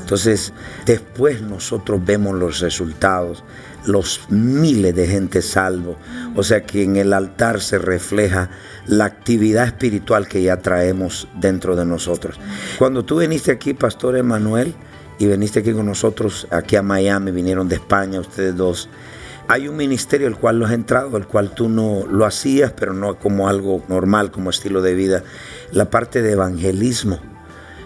Entonces, 0.00 0.52
después 0.84 1.42
nosotros 1.42 2.04
vemos 2.04 2.34
los 2.34 2.58
resultados 2.58 3.44
los 3.86 4.20
miles 4.30 4.94
de 4.94 5.06
gente 5.06 5.42
salvo. 5.42 5.96
O 6.36 6.42
sea 6.42 6.62
que 6.62 6.82
en 6.82 6.96
el 6.96 7.12
altar 7.12 7.60
se 7.60 7.78
refleja 7.78 8.50
la 8.86 9.04
actividad 9.04 9.66
espiritual 9.66 10.28
que 10.28 10.42
ya 10.42 10.58
traemos 10.58 11.28
dentro 11.40 11.76
de 11.76 11.84
nosotros. 11.84 12.38
Cuando 12.78 13.04
tú 13.04 13.18
viniste 13.18 13.52
aquí, 13.52 13.74
Pastor 13.74 14.16
Emanuel, 14.16 14.74
y 15.18 15.26
viniste 15.26 15.60
aquí 15.60 15.72
con 15.72 15.86
nosotros, 15.86 16.46
aquí 16.50 16.76
a 16.76 16.82
Miami, 16.82 17.30
vinieron 17.30 17.68
de 17.68 17.76
España, 17.76 18.20
ustedes 18.20 18.56
dos. 18.56 18.88
Hay 19.48 19.68
un 19.68 19.76
ministerio 19.76 20.28
el 20.28 20.36
cual 20.36 20.58
lo 20.58 20.66
has 20.66 20.72
entrado, 20.72 21.16
el 21.16 21.26
cual 21.26 21.50
tú 21.54 21.68
no 21.68 22.06
lo 22.10 22.24
hacías, 22.24 22.72
pero 22.72 22.94
no 22.94 23.18
como 23.18 23.48
algo 23.48 23.82
normal, 23.88 24.30
como 24.30 24.48
estilo 24.48 24.80
de 24.80 24.94
vida. 24.94 25.22
La 25.72 25.90
parte 25.90 26.22
de 26.22 26.32
evangelismo. 26.32 27.18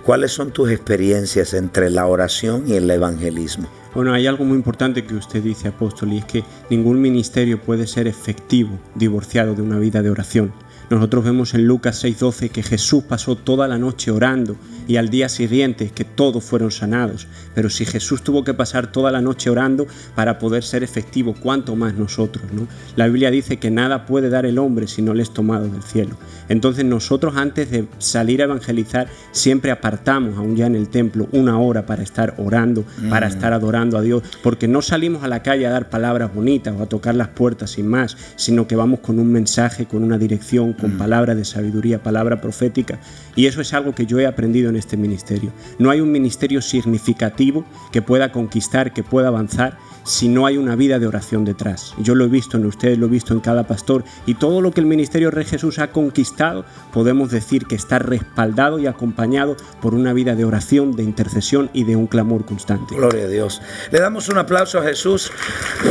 ¿Cuáles 0.04 0.32
son 0.32 0.52
tus 0.52 0.70
experiencias 0.70 1.54
entre 1.54 1.88
la 1.90 2.06
oración 2.06 2.64
y 2.68 2.74
el 2.74 2.90
evangelismo? 2.90 3.68
Bueno, 3.94 4.12
hay 4.12 4.26
algo 4.26 4.44
muy 4.44 4.56
importante 4.56 5.04
que 5.04 5.14
usted 5.14 5.40
dice, 5.40 5.68
apóstol, 5.68 6.12
y 6.12 6.18
es 6.18 6.24
que 6.24 6.42
ningún 6.68 7.00
ministerio 7.00 7.60
puede 7.60 7.86
ser 7.86 8.08
efectivo 8.08 8.78
divorciado 8.96 9.54
de 9.54 9.62
una 9.62 9.78
vida 9.78 10.02
de 10.02 10.10
oración. 10.10 10.52
Nosotros 10.90 11.24
vemos 11.24 11.54
en 11.54 11.66
Lucas 11.66 12.04
6:12 12.04 12.50
que 12.50 12.62
Jesús 12.62 13.04
pasó 13.04 13.36
toda 13.36 13.66
la 13.68 13.78
noche 13.78 14.10
orando 14.10 14.56
y 14.86 14.96
al 14.96 15.08
día 15.08 15.28
siguiente 15.28 15.90
que 15.94 16.04
todos 16.04 16.44
fueron 16.44 16.70
sanados. 16.70 17.26
Pero 17.54 17.70
si 17.70 17.86
Jesús 17.86 18.22
tuvo 18.22 18.44
que 18.44 18.54
pasar 18.54 18.92
toda 18.92 19.10
la 19.10 19.22
noche 19.22 19.50
orando 19.50 19.86
para 20.14 20.38
poder 20.38 20.62
ser 20.62 20.82
efectivo, 20.82 21.34
¿cuánto 21.40 21.74
más 21.74 21.94
nosotros? 21.94 22.44
¿no? 22.52 22.66
La 22.96 23.06
Biblia 23.06 23.30
dice 23.30 23.58
que 23.58 23.70
nada 23.70 24.06
puede 24.06 24.28
dar 24.28 24.46
el 24.46 24.58
hombre 24.58 24.86
si 24.86 25.02
no 25.02 25.14
le 25.14 25.22
es 25.22 25.30
tomado 25.30 25.68
del 25.68 25.82
cielo. 25.82 26.16
Entonces 26.48 26.84
nosotros 26.84 27.36
antes 27.36 27.70
de 27.70 27.86
salir 27.98 28.42
a 28.42 28.44
evangelizar 28.44 29.08
siempre 29.32 29.70
apartamos, 29.70 30.36
aún 30.36 30.56
ya 30.56 30.66
en 30.66 30.74
el 30.74 30.88
templo, 30.88 31.28
una 31.32 31.58
hora 31.58 31.86
para 31.86 32.02
estar 32.02 32.34
orando, 32.38 32.84
para 33.08 33.26
estar 33.26 33.52
adorando 33.52 33.96
a 33.96 34.02
Dios, 34.02 34.22
porque 34.42 34.68
no 34.68 34.82
salimos 34.82 35.24
a 35.24 35.28
la 35.28 35.42
calle 35.42 35.66
a 35.66 35.70
dar 35.70 35.88
palabras 35.88 36.34
bonitas 36.34 36.74
o 36.78 36.82
a 36.82 36.86
tocar 36.86 37.14
las 37.14 37.28
puertas 37.28 37.70
sin 37.70 37.86
más, 37.86 38.16
sino 38.36 38.66
que 38.66 38.76
vamos 38.76 39.00
con 39.00 39.18
un 39.18 39.32
mensaje, 39.32 39.86
con 39.86 40.02
una 40.02 40.18
dirección, 40.18 40.73
con 40.76 40.98
palabra 40.98 41.34
de 41.34 41.44
sabiduría, 41.44 42.02
palabra 42.02 42.40
profética. 42.40 42.98
Y 43.36 43.46
eso 43.46 43.60
es 43.60 43.72
algo 43.74 43.94
que 43.94 44.06
yo 44.06 44.18
he 44.18 44.26
aprendido 44.26 44.70
en 44.70 44.76
este 44.76 44.96
ministerio. 44.96 45.52
No 45.78 45.90
hay 45.90 46.00
un 46.00 46.12
ministerio 46.12 46.62
significativo 46.62 47.64
que 47.92 48.02
pueda 48.02 48.32
conquistar, 48.32 48.92
que 48.92 49.02
pueda 49.02 49.28
avanzar, 49.28 49.78
si 50.04 50.28
no 50.28 50.46
hay 50.46 50.56
una 50.58 50.76
vida 50.76 50.98
de 50.98 51.06
oración 51.06 51.44
detrás. 51.44 51.94
Yo 51.98 52.14
lo 52.14 52.24
he 52.24 52.28
visto 52.28 52.56
en 52.56 52.66
ustedes, 52.66 52.98
lo 52.98 53.06
he 53.06 53.10
visto 53.10 53.32
en 53.32 53.40
cada 53.40 53.66
pastor 53.66 54.04
y 54.26 54.34
todo 54.34 54.60
lo 54.60 54.70
que 54.70 54.80
el 54.80 54.86
ministerio 54.86 55.30
de 55.30 55.44
Jesús 55.44 55.78
ha 55.78 55.90
conquistado, 55.90 56.64
podemos 56.92 57.30
decir 57.30 57.66
que 57.66 57.74
está 57.74 57.98
respaldado 57.98 58.78
y 58.78 58.86
acompañado 58.86 59.56
por 59.80 59.94
una 59.94 60.12
vida 60.12 60.34
de 60.34 60.44
oración, 60.44 60.94
de 60.94 61.02
intercesión 61.02 61.70
y 61.72 61.84
de 61.84 61.96
un 61.96 62.06
clamor 62.06 62.44
constante. 62.44 62.94
Gloria 62.94 63.24
a 63.24 63.28
Dios. 63.28 63.62
Le 63.90 64.00
damos 64.00 64.28
un 64.28 64.38
aplauso 64.38 64.78
a 64.78 64.82
Jesús. 64.82 65.32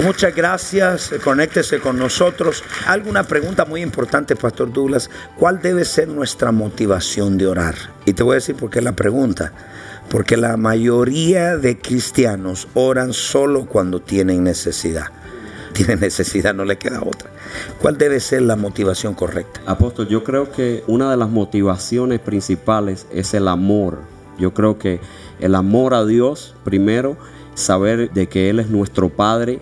Muchas 0.04 0.36
gracias. 0.36 1.12
Conéctese 1.24 1.80
con 1.80 1.98
nosotros. 1.98 2.64
Alguna 2.86 3.24
pregunta 3.24 3.66
muy 3.66 3.82
importante, 3.82 4.36
Douglas. 4.74 5.10
¿Cuál 5.38 5.62
debe 5.62 5.86
ser 5.86 6.08
nuestra 6.08 6.52
motivación 6.52 7.38
de 7.38 7.48
orar? 7.48 7.76
Y 8.06 8.14
te 8.14 8.24
voy 8.24 8.34
a 8.34 8.36
decir 8.36 8.56
por 8.56 8.70
qué 8.70 8.82
la 8.82 8.94
pregunta. 8.94 9.54
Porque 10.10 10.36
la 10.38 10.58
mayoría 10.58 11.58
de 11.58 11.80
cristianos 11.80 12.68
oran 12.74 13.14
solo 13.14 13.66
cuando 13.66 14.02
tienen 14.02 14.44
necesidad. 14.44 15.08
Tienen 15.74 16.02
necesidad, 16.02 16.54
no 16.54 16.66
le 16.66 16.78
queda 16.78 17.02
otra. 17.02 17.32
¿Cuál 17.82 17.98
debe 17.98 18.20
ser 18.20 18.44
la 18.44 18.56
motivación 18.56 19.16
correcta? 19.16 19.62
Apóstol, 19.66 20.08
yo 20.08 20.24
creo 20.24 20.52
que 20.52 20.84
una 20.88 21.10
de 21.10 21.18
las 21.18 21.30
motivaciones 21.30 22.20
principales 22.20 23.08
es 23.12 23.34
el 23.34 23.48
amor. 23.48 24.00
Yo 24.38 24.54
creo 24.54 24.78
que 24.78 25.00
el 25.40 25.56
amor 25.56 25.94
a 25.94 26.06
Dios, 26.06 26.56
primero, 26.64 27.18
saber 27.56 28.12
de 28.12 28.28
que 28.28 28.50
Él 28.50 28.60
es 28.60 28.70
nuestro 28.70 29.10
Padre, 29.10 29.62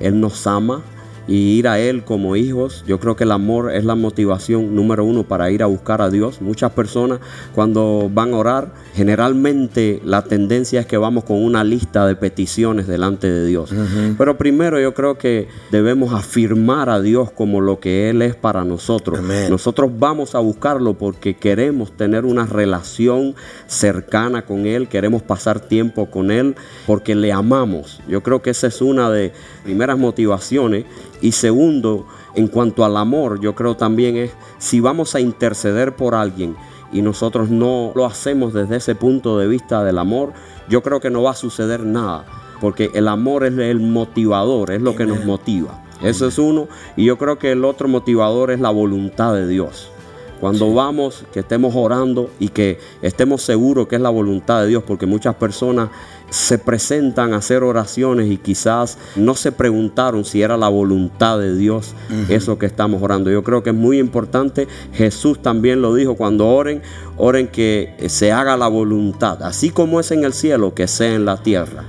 Él 0.00 0.20
nos 0.20 0.46
ama 0.46 0.82
y 1.26 1.58
ir 1.58 1.68
a 1.68 1.78
Él 1.78 2.04
como 2.04 2.36
hijos. 2.36 2.84
Yo 2.86 2.98
creo 2.98 3.16
que 3.16 3.24
el 3.24 3.32
amor 3.32 3.72
es 3.72 3.84
la 3.84 3.94
motivación 3.94 4.74
número 4.74 5.04
uno 5.04 5.24
para 5.24 5.50
ir 5.50 5.62
a 5.62 5.66
buscar 5.66 6.02
a 6.02 6.10
Dios. 6.10 6.40
Muchas 6.40 6.72
personas 6.72 7.20
cuando 7.54 8.10
van 8.12 8.34
a 8.34 8.36
orar, 8.36 8.74
generalmente 8.94 10.00
la 10.04 10.22
tendencia 10.24 10.80
es 10.80 10.86
que 10.86 10.96
vamos 10.96 11.24
con 11.24 11.42
una 11.42 11.64
lista 11.64 12.06
de 12.06 12.16
peticiones 12.16 12.86
delante 12.86 13.30
de 13.30 13.46
Dios. 13.46 13.72
Pero 14.18 14.36
primero 14.36 14.80
yo 14.80 14.94
creo 14.94 15.18
que 15.18 15.48
debemos 15.70 16.12
afirmar 16.12 16.88
a 16.88 17.00
Dios 17.00 17.30
como 17.30 17.60
lo 17.60 17.80
que 17.80 18.10
Él 18.10 18.22
es 18.22 18.34
para 18.34 18.64
nosotros. 18.64 19.18
Amén. 19.18 19.50
Nosotros 19.50 19.90
vamos 19.98 20.34
a 20.34 20.38
buscarlo 20.40 20.94
porque 20.94 21.34
queremos 21.34 21.92
tener 21.96 22.24
una 22.24 22.46
relación 22.46 23.34
cercana 23.66 24.44
con 24.44 24.66
Él, 24.66 24.88
queremos 24.88 25.22
pasar 25.22 25.60
tiempo 25.60 26.10
con 26.10 26.30
Él 26.30 26.54
porque 26.86 27.14
le 27.14 27.32
amamos. 27.32 28.00
Yo 28.08 28.22
creo 28.22 28.42
que 28.42 28.50
esa 28.50 28.66
es 28.66 28.80
una 28.80 29.10
de 29.10 29.32
primeras 29.64 29.98
motivaciones. 29.98 30.84
Y 31.22 31.32
segundo, 31.32 32.04
en 32.34 32.48
cuanto 32.48 32.84
al 32.84 32.96
amor, 32.96 33.40
yo 33.40 33.54
creo 33.54 33.76
también 33.76 34.16
es 34.16 34.32
si 34.58 34.80
vamos 34.80 35.14
a 35.14 35.20
interceder 35.20 35.94
por 35.94 36.14
alguien 36.14 36.56
y 36.92 37.00
nosotros 37.00 37.48
no 37.48 37.92
lo 37.94 38.04
hacemos 38.04 38.52
desde 38.52 38.76
ese 38.76 38.94
punto 38.94 39.38
de 39.38 39.46
vista 39.46 39.82
del 39.84 39.98
amor, 39.98 40.32
yo 40.68 40.82
creo 40.82 41.00
que 41.00 41.10
no 41.10 41.22
va 41.22 41.30
a 41.30 41.36
suceder 41.36 41.80
nada, 41.80 42.26
porque 42.60 42.90
el 42.94 43.08
amor 43.08 43.44
es 43.44 43.56
el 43.56 43.80
motivador, 43.80 44.72
es 44.72 44.82
lo 44.82 44.94
que 44.94 45.06
nos 45.06 45.24
motiva. 45.24 45.82
Eso 46.02 46.26
es 46.26 46.38
uno, 46.38 46.66
y 46.96 47.04
yo 47.04 47.16
creo 47.16 47.38
que 47.38 47.52
el 47.52 47.64
otro 47.64 47.86
motivador 47.86 48.50
es 48.50 48.60
la 48.60 48.70
voluntad 48.70 49.32
de 49.34 49.46
Dios. 49.46 49.92
Cuando 50.40 50.74
vamos, 50.74 51.24
que 51.32 51.38
estemos 51.38 51.72
orando 51.76 52.28
y 52.40 52.48
que 52.48 52.80
estemos 53.00 53.42
seguros 53.42 53.86
que 53.86 53.94
es 53.94 54.02
la 54.02 54.10
voluntad 54.10 54.62
de 54.62 54.66
Dios, 54.66 54.82
porque 54.84 55.06
muchas 55.06 55.36
personas 55.36 55.90
se 56.32 56.58
presentan 56.58 57.34
a 57.34 57.36
hacer 57.36 57.62
oraciones 57.62 58.30
y 58.30 58.38
quizás 58.38 58.96
no 59.16 59.34
se 59.34 59.52
preguntaron 59.52 60.24
si 60.24 60.40
era 60.40 60.56
la 60.56 60.68
voluntad 60.68 61.38
de 61.38 61.54
Dios 61.54 61.94
eso 62.28 62.58
que 62.58 62.66
estamos 62.66 63.02
orando. 63.02 63.30
Yo 63.30 63.44
creo 63.44 63.62
que 63.62 63.70
es 63.70 63.76
muy 63.76 63.98
importante, 63.98 64.66
Jesús 64.94 65.42
también 65.42 65.82
lo 65.82 65.94
dijo, 65.94 66.14
cuando 66.16 66.48
oren, 66.48 66.82
oren 67.18 67.48
que 67.48 67.94
se 68.08 68.32
haga 68.32 68.56
la 68.56 68.68
voluntad, 68.68 69.42
así 69.42 69.70
como 69.70 70.00
es 70.00 70.10
en 70.10 70.24
el 70.24 70.32
cielo, 70.32 70.74
que 70.74 70.88
sea 70.88 71.14
en 71.14 71.26
la 71.26 71.36
tierra. 71.36 71.84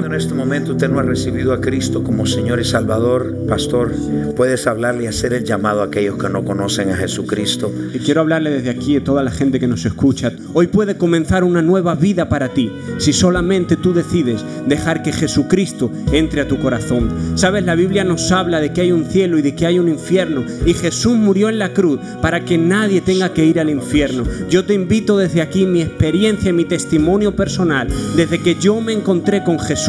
En 0.00 0.14
este 0.14 0.32
momento 0.32 0.72
usted 0.72 0.88
no 0.88 1.00
ha 1.00 1.02
recibido 1.02 1.52
a 1.52 1.60
Cristo 1.60 2.02
como 2.02 2.24
Señor 2.24 2.58
y 2.60 2.64
Salvador, 2.64 3.36
pastor, 3.46 3.92
puedes 4.34 4.66
hablarle 4.66 5.04
y 5.04 5.06
hacer 5.06 5.34
el 5.34 5.44
llamado 5.44 5.82
a 5.82 5.86
aquellos 5.86 6.16
que 6.16 6.30
no 6.30 6.44
conocen 6.44 6.90
a 6.90 6.96
Jesucristo. 6.96 7.70
Y 7.92 7.98
quiero 7.98 8.22
hablarle 8.22 8.50
desde 8.50 8.70
aquí 8.70 8.96
a 8.96 9.04
toda 9.04 9.22
la 9.22 9.30
gente 9.30 9.60
que 9.60 9.66
nos 9.66 9.84
escucha. 9.84 10.32
Hoy 10.54 10.68
puede 10.68 10.96
comenzar 10.96 11.44
una 11.44 11.60
nueva 11.60 11.94
vida 11.94 12.30
para 12.30 12.48
ti 12.48 12.72
si 12.98 13.12
solamente 13.12 13.76
tú 13.76 13.92
decides 13.92 14.42
dejar 14.66 15.02
que 15.02 15.12
Jesucristo 15.12 15.90
entre 16.10 16.40
a 16.40 16.48
tu 16.48 16.58
corazón. 16.58 17.10
Sabes, 17.34 17.64
la 17.64 17.74
Biblia 17.74 18.02
nos 18.02 18.32
habla 18.32 18.60
de 18.60 18.72
que 18.72 18.80
hay 18.80 18.92
un 18.92 19.04
cielo 19.04 19.38
y 19.38 19.42
de 19.42 19.54
que 19.54 19.66
hay 19.66 19.78
un 19.78 19.90
infierno 19.90 20.42
y 20.64 20.72
Jesús 20.72 21.16
murió 21.16 21.50
en 21.50 21.58
la 21.58 21.74
cruz 21.74 22.00
para 22.22 22.44
que 22.46 22.56
nadie 22.56 23.02
tenga 23.02 23.34
que 23.34 23.44
ir 23.44 23.60
al 23.60 23.68
infierno. 23.68 24.24
Yo 24.48 24.64
te 24.64 24.72
invito 24.72 25.18
desde 25.18 25.42
aquí 25.42 25.66
mi 25.66 25.82
experiencia 25.82 26.48
y 26.48 26.54
mi 26.54 26.64
testimonio 26.64 27.36
personal. 27.36 27.88
Desde 28.16 28.40
que 28.40 28.54
yo 28.54 28.80
me 28.80 28.94
encontré 28.94 29.44
con 29.44 29.58
Jesús, 29.58 29.81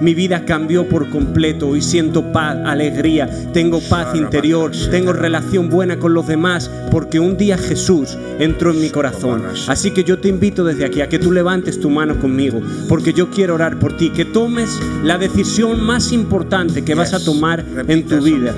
mi 0.00 0.14
vida 0.14 0.44
cambió 0.44 0.88
por 0.88 1.08
completo 1.10 1.74
y 1.74 1.82
siento 1.82 2.32
paz, 2.32 2.56
alegría, 2.64 3.28
tengo 3.52 3.80
paz 3.80 4.14
interior, 4.14 4.70
tengo 4.90 5.12
relación 5.12 5.68
buena 5.68 5.98
con 5.98 6.14
los 6.14 6.26
demás 6.26 6.70
porque 6.90 7.18
un 7.18 7.36
día 7.36 7.58
Jesús 7.58 8.16
entró 8.38 8.70
en 8.70 8.80
mi 8.80 8.90
corazón. 8.90 9.42
Así 9.66 9.90
que 9.90 10.04
yo 10.04 10.18
te 10.18 10.28
invito 10.28 10.64
desde 10.64 10.84
aquí 10.84 11.00
a 11.00 11.08
que 11.08 11.18
tú 11.18 11.32
levantes 11.32 11.80
tu 11.80 11.90
mano 11.90 12.20
conmigo 12.20 12.60
porque 12.88 13.12
yo 13.12 13.30
quiero 13.30 13.54
orar 13.54 13.78
por 13.78 13.96
ti, 13.96 14.10
que 14.10 14.24
tomes 14.24 14.70
la 15.02 15.18
decisión 15.18 15.82
más 15.82 16.12
importante 16.12 16.84
que 16.84 16.94
vas 16.94 17.12
a 17.12 17.24
tomar 17.24 17.64
en 17.88 18.06
tu 18.06 18.22
vida. 18.22 18.54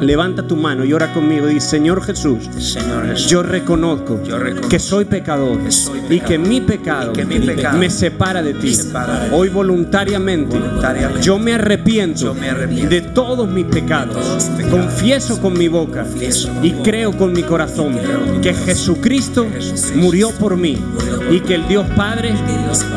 Levanta 0.00 0.42
tu 0.46 0.56
mano 0.56 0.84
y 0.84 0.92
ora 0.92 1.12
conmigo 1.12 1.46
dice, 1.46 1.68
Señor 1.68 2.02
Jesús, 2.02 2.48
Señor 2.58 3.06
Jesús, 3.06 3.28
yo 3.28 3.42
reconozco, 3.42 4.22
Yo 4.24 4.38
reconozco 4.38 4.68
que 4.68 4.78
soy 4.78 5.04
pecador, 5.04 5.58
que 5.62 5.70
soy 5.70 6.00
y 6.08 6.20
que 6.20 6.38
mi 6.38 6.60
pecado, 6.60 7.10
y 7.10 7.14
que 7.14 7.24
mi 7.26 7.38
pecado 7.38 7.76
me 7.78 7.90
separa 7.90 8.42
de 8.42 8.54
ti. 8.54 8.74
separa 8.74 9.20
de 9.20 9.28
ti. 9.28 9.34
Hoy 9.34 9.48
voluntariamente, 9.50 10.58
Voluntariamente, 10.58 11.22
yo 11.22 11.38
me 11.38 11.54
arrepiento, 11.54 12.20
yo 12.20 12.34
me 12.34 12.48
arrepiento 12.48 12.88
de 12.88 13.00
todos 13.02 13.48
mis 13.48 13.66
pecados. 13.66 14.14
todos 14.14 14.48
mis 14.48 14.64
pecados. 14.64 14.70
Confieso 14.70 15.40
con 15.40 15.58
mi 15.58 15.68
boca 15.68 16.02
Confieso 16.04 16.50
y 16.62 16.72
creo 16.72 17.12
con 17.16 17.32
mi 17.32 17.42
corazón 17.42 17.98
que 18.42 18.54
Jesucristo 18.54 19.46
murió 19.96 20.30
por 20.30 20.56
mí 20.56 20.78
y 21.30 21.40
que 21.40 21.54
el 21.56 21.68
Dios 21.68 21.86
Padre 21.96 22.34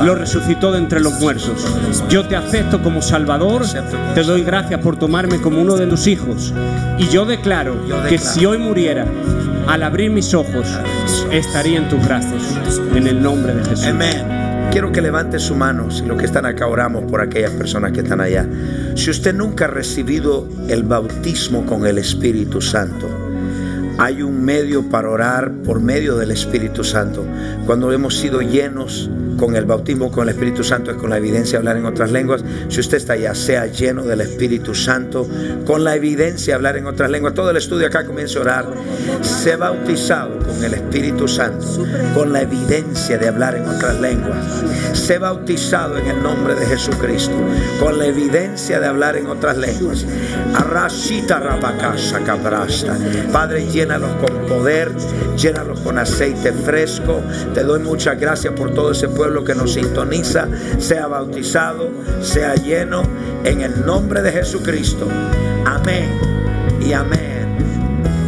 lo 0.03 0.15
resucitó 0.15 0.71
de 0.71 0.79
entre 0.79 1.01
los 1.01 1.19
muertos. 1.19 1.67
Yo 2.09 2.25
te 2.27 2.35
acepto 2.35 2.81
como 2.81 3.01
Salvador, 3.01 3.63
te 4.15 4.23
doy 4.23 4.43
gracias 4.43 4.79
por 4.79 4.95
tomarme 4.95 5.41
como 5.41 5.61
uno 5.61 5.75
de 5.75 5.87
tus 5.87 6.07
hijos 6.07 6.53
y 6.97 7.07
yo 7.09 7.25
declaro 7.25 7.75
Yo 7.87 8.03
que 8.03 8.17
si 8.17 8.45
hoy 8.45 8.57
muriera, 8.57 9.05
al 9.67 9.83
abrir 9.83 10.11
mis 10.11 10.33
ojos, 10.33 10.67
estaría 11.31 11.77
en 11.77 11.89
tus 11.89 12.05
brazos, 12.05 12.43
en 12.95 13.07
el 13.07 13.21
nombre 13.21 13.53
de 13.55 13.63
Jesús. 13.63 13.87
Amén. 13.87 14.43
Quiero 14.71 14.91
que 14.91 15.01
levante 15.01 15.39
su 15.39 15.55
mano, 15.55 15.91
si 15.91 16.03
los 16.03 16.17
que 16.17 16.25
están 16.25 16.45
acá 16.45 16.67
oramos 16.67 17.03
por 17.03 17.21
aquellas 17.21 17.51
personas 17.51 17.91
que 17.91 18.01
están 18.01 18.19
allá. 18.19 18.47
Si 18.95 19.11
usted 19.11 19.33
nunca 19.33 19.65
ha 19.65 19.67
recibido 19.67 20.47
el 20.67 20.83
bautismo 20.83 21.65
con 21.65 21.85
el 21.85 21.99
Espíritu 21.99 22.59
Santo, 22.59 23.07
hay 23.99 24.23
un 24.23 24.43
medio 24.43 24.89
para 24.89 25.09
orar 25.09 25.51
por 25.63 25.79
medio 25.79 26.17
del 26.17 26.31
Espíritu 26.31 26.83
Santo. 26.83 27.23
Cuando 27.65 27.91
hemos 27.91 28.17
sido 28.17 28.41
llenos 28.41 29.09
con 29.37 29.55
el 29.55 29.65
bautismo 29.65 30.11
con 30.11 30.23
el 30.23 30.35
Espíritu 30.35 30.63
Santo 30.63 30.91
es 30.91 30.97
con 30.97 31.09
la 31.09 31.17
evidencia 31.17 31.53
de 31.53 31.57
hablar 31.57 31.77
en 31.77 31.85
otras 31.85 32.11
lenguas. 32.11 32.43
Si 32.69 32.79
usted 32.79 32.97
está 32.97 33.13
allá, 33.13 33.33
sea 33.35 33.67
lleno 33.67 34.03
del 34.03 34.21
Espíritu 34.21 34.75
Santo, 34.75 35.27
con 35.65 35.83
la 35.83 35.95
evidencia 35.95 36.53
de 36.53 36.55
hablar 36.55 36.77
en 36.77 36.85
otras 36.85 37.09
lenguas. 37.09 37.33
Todo 37.33 37.49
el 37.49 37.57
estudio 37.57 37.87
acá 37.87 38.05
comienza 38.05 38.39
a 38.39 38.41
orar. 38.41 38.65
Sé 39.21 39.55
bautizado 39.55 40.39
con 40.39 40.63
el 40.63 40.73
Espíritu 40.73 41.27
Santo, 41.27 41.65
con 42.13 42.31
la 42.31 42.41
evidencia 42.41 43.17
de 43.17 43.27
hablar 43.27 43.55
en 43.55 43.67
otras 43.67 43.99
lenguas. 43.99 44.63
Sé 44.93 45.17
bautizado 45.17 45.97
en 45.97 46.07
el 46.07 46.23
nombre 46.23 46.55
de 46.55 46.65
Jesucristo, 46.65 47.35
con 47.79 47.97
la 47.97 48.05
evidencia 48.05 48.79
de 48.79 48.87
hablar 48.87 49.17
en 49.17 49.27
otras 49.27 49.57
lenguas. 49.57 50.05
Arrashita 50.53 51.39
rabakasha 51.39 52.19
kabrasta. 52.19 52.97
Padre, 53.31 53.65
llénalos 53.67 54.11
con 54.21 54.47
poder, 54.47 54.91
llénalos 55.37 55.79
con 55.79 55.97
aceite 55.97 56.53
fresco. 56.53 57.21
Te 57.53 57.63
doy 57.63 57.79
muchas 57.79 58.19
gracias 58.19 58.53
por 58.53 58.71
todo 58.73 58.91
ese 58.91 59.07
pueblo 59.07 59.22
que 59.43 59.55
nos 59.55 59.73
sintoniza, 59.73 60.47
sea 60.79 61.07
bautizado, 61.07 61.89
sea 62.21 62.53
lleno, 62.55 63.03
en 63.43 63.61
el 63.61 63.85
nombre 63.85 64.21
de 64.21 64.31
Jesucristo. 64.31 65.05
Amén 65.65 66.09
y 66.81 66.93
amén. 66.93 67.57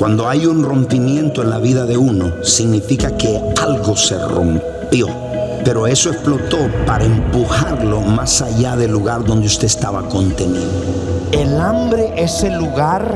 Cuando 0.00 0.30
hay 0.30 0.46
un 0.46 0.64
rompimiento 0.64 1.42
en 1.42 1.50
la 1.50 1.58
vida 1.58 1.84
de 1.84 1.98
uno, 1.98 2.42
significa 2.42 3.18
que 3.18 3.38
algo 3.60 3.94
se 3.94 4.18
rompió. 4.18 5.08
Pero 5.62 5.86
eso 5.86 6.08
explotó 6.08 6.56
para 6.86 7.04
empujarlo 7.04 8.00
más 8.00 8.40
allá 8.40 8.76
del 8.76 8.92
lugar 8.92 9.26
donde 9.26 9.46
usted 9.46 9.66
estaba 9.66 10.08
contenido. 10.08 10.70
El 11.32 11.60
hambre 11.60 12.14
es 12.16 12.42
el 12.44 12.54
lugar 12.54 13.14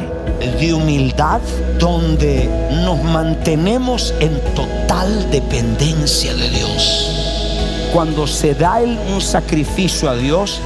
de 0.60 0.74
humildad 0.74 1.40
donde 1.78 2.50
nos 2.84 3.02
mantenemos 3.02 4.12
en 4.20 4.38
total 4.54 5.30
dependencia 5.30 6.34
de 6.34 6.50
Dios. 6.50 7.88
Cuando 7.94 8.26
se 8.26 8.54
da 8.54 8.82
un 9.10 9.22
sacrificio 9.22 10.10
a 10.10 10.16
Dios, 10.16 10.60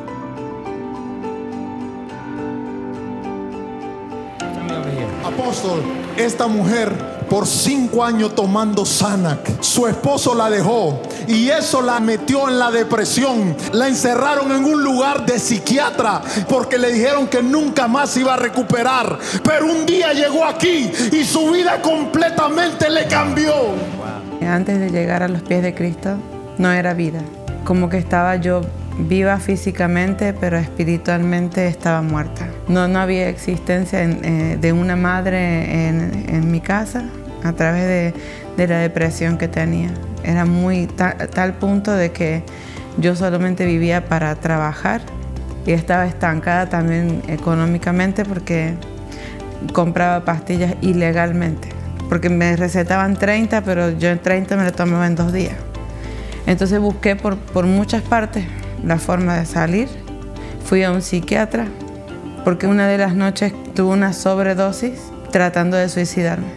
Apóstol, 5.27 5.83
esta 6.15 6.47
mujer 6.47 6.89
por 7.29 7.45
cinco 7.45 8.01
años 8.01 8.33
tomando 8.33 8.85
Sanac, 8.85 9.61
su 9.61 9.85
esposo 9.85 10.33
la 10.33 10.49
dejó 10.49 11.01
y 11.27 11.49
eso 11.49 11.81
la 11.81 11.99
metió 11.99 12.47
en 12.47 12.57
la 12.57 12.71
depresión. 12.71 13.53
La 13.73 13.89
encerraron 13.89 14.53
en 14.53 14.63
un 14.63 14.81
lugar 14.81 15.25
de 15.25 15.37
psiquiatra 15.37 16.21
porque 16.47 16.77
le 16.77 16.93
dijeron 16.93 17.27
que 17.27 17.43
nunca 17.43 17.89
más 17.89 18.15
iba 18.15 18.35
a 18.35 18.37
recuperar. 18.37 19.19
Pero 19.43 19.65
un 19.65 19.85
día 19.85 20.13
llegó 20.13 20.45
aquí 20.45 20.89
y 21.11 21.25
su 21.25 21.51
vida 21.51 21.81
completamente 21.81 22.89
le 22.89 23.05
cambió. 23.07 23.53
Antes 24.41 24.79
de 24.79 24.89
llegar 24.89 25.23
a 25.23 25.27
los 25.27 25.41
pies 25.41 25.61
de 25.61 25.75
Cristo, 25.75 26.15
no 26.57 26.71
era 26.71 26.93
vida. 26.93 27.19
Como 27.65 27.89
que 27.89 27.97
estaba 27.97 28.37
yo 28.37 28.61
viva 28.99 29.37
físicamente, 29.39 30.33
pero 30.33 30.57
espiritualmente 30.57 31.67
estaba 31.67 32.01
muerta. 32.01 32.47
No, 32.67 32.87
no 32.87 32.99
había 32.99 33.29
existencia 33.29 34.03
en- 34.03 34.23
eh, 34.25 34.57
de 34.59 34.73
una 34.73 34.95
madre 34.95 35.87
en, 35.87 36.25
en 36.29 36.51
mi 36.51 36.61
casa 36.61 37.03
a 37.43 37.53
través 37.53 37.83
de, 37.83 38.13
de 38.57 38.67
la 38.67 38.79
depresión 38.79 39.37
que 39.37 39.47
tenía. 39.47 39.89
Era 40.23 40.45
muy 40.45 40.87
ta- 40.87 41.15
tal 41.15 41.53
punto 41.53 41.91
de 41.91 42.11
que 42.11 42.43
yo 42.97 43.15
solamente 43.15 43.65
vivía 43.65 44.05
para 44.05 44.33
trabajar 44.35 45.01
y 45.65 45.71
estaba 45.73 46.07
estancada 46.07 46.67
también 46.67 47.21
económicamente 47.27 48.25
porque 48.25 48.73
compraba 49.73 50.25
pastillas 50.25 50.75
ilegalmente. 50.81 51.69
Porque 52.09 52.29
me 52.29 52.55
recetaban 52.55 53.15
30, 53.15 53.61
pero 53.63 53.91
yo 53.91 54.09
en 54.09 54.19
30 54.19 54.55
me 54.55 54.63
lo 54.63 54.71
tomaba 54.71 55.05
en 55.07 55.15
dos 55.15 55.31
días. 55.33 55.55
Entonces 56.47 56.79
busqué 56.79 57.15
por, 57.17 57.35
por 57.37 57.65
muchas 57.65 58.01
partes 58.01 58.45
la 58.85 58.97
forma 58.99 59.37
de 59.37 59.45
salir. 59.45 59.87
Fui 60.65 60.83
a 60.83 60.91
un 60.91 61.01
psiquiatra 61.01 61.67
porque 62.43 62.67
una 62.67 62.87
de 62.87 62.97
las 62.97 63.13
noches 63.15 63.53
tuve 63.75 63.93
una 63.93 64.13
sobredosis 64.13 64.99
tratando 65.31 65.77
de 65.77 65.89
suicidarme. 65.89 66.47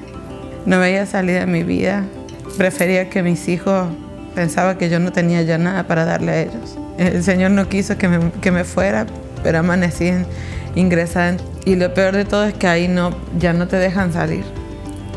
No 0.66 0.78
veía 0.78 1.06
salida 1.06 1.42
en 1.42 1.52
mi 1.52 1.62
vida. 1.62 2.04
Prefería 2.58 3.08
que 3.10 3.22
mis 3.22 3.48
hijos 3.48 3.88
pensaba 4.34 4.78
que 4.78 4.88
yo 4.88 5.00
no 5.00 5.12
tenía 5.12 5.42
ya 5.42 5.58
nada 5.58 5.86
para 5.86 6.04
darle 6.04 6.32
a 6.32 6.40
ellos. 6.42 6.76
El 6.98 7.22
Señor 7.24 7.52
no 7.52 7.68
quiso 7.68 7.96
que 7.96 8.08
me, 8.08 8.30
que 8.40 8.50
me 8.50 8.64
fuera, 8.64 9.06
pero 9.42 9.58
amanecí 9.60 10.08
en- 10.08 10.26
ingresada. 10.74 11.36
Y 11.64 11.76
lo 11.76 11.92
peor 11.94 12.14
de 12.14 12.24
todo 12.24 12.44
es 12.44 12.54
que 12.54 12.66
ahí 12.68 12.88
no, 12.88 13.14
ya 13.38 13.52
no 13.52 13.66
te 13.68 13.76
dejan 13.76 14.12
salir. 14.12 14.44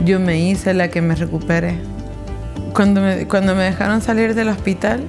Yo 0.06 0.20
me 0.20 0.40
hice 0.40 0.74
la 0.74 0.88
que 0.90 1.02
me 1.02 1.16
recuperé. 1.16 1.76
Cuando 2.74 3.02
cuando 3.28 3.54
me 3.56 3.64
dejaron 3.64 4.02
salir 4.02 4.34
del 4.34 4.50
hospital, 4.50 5.04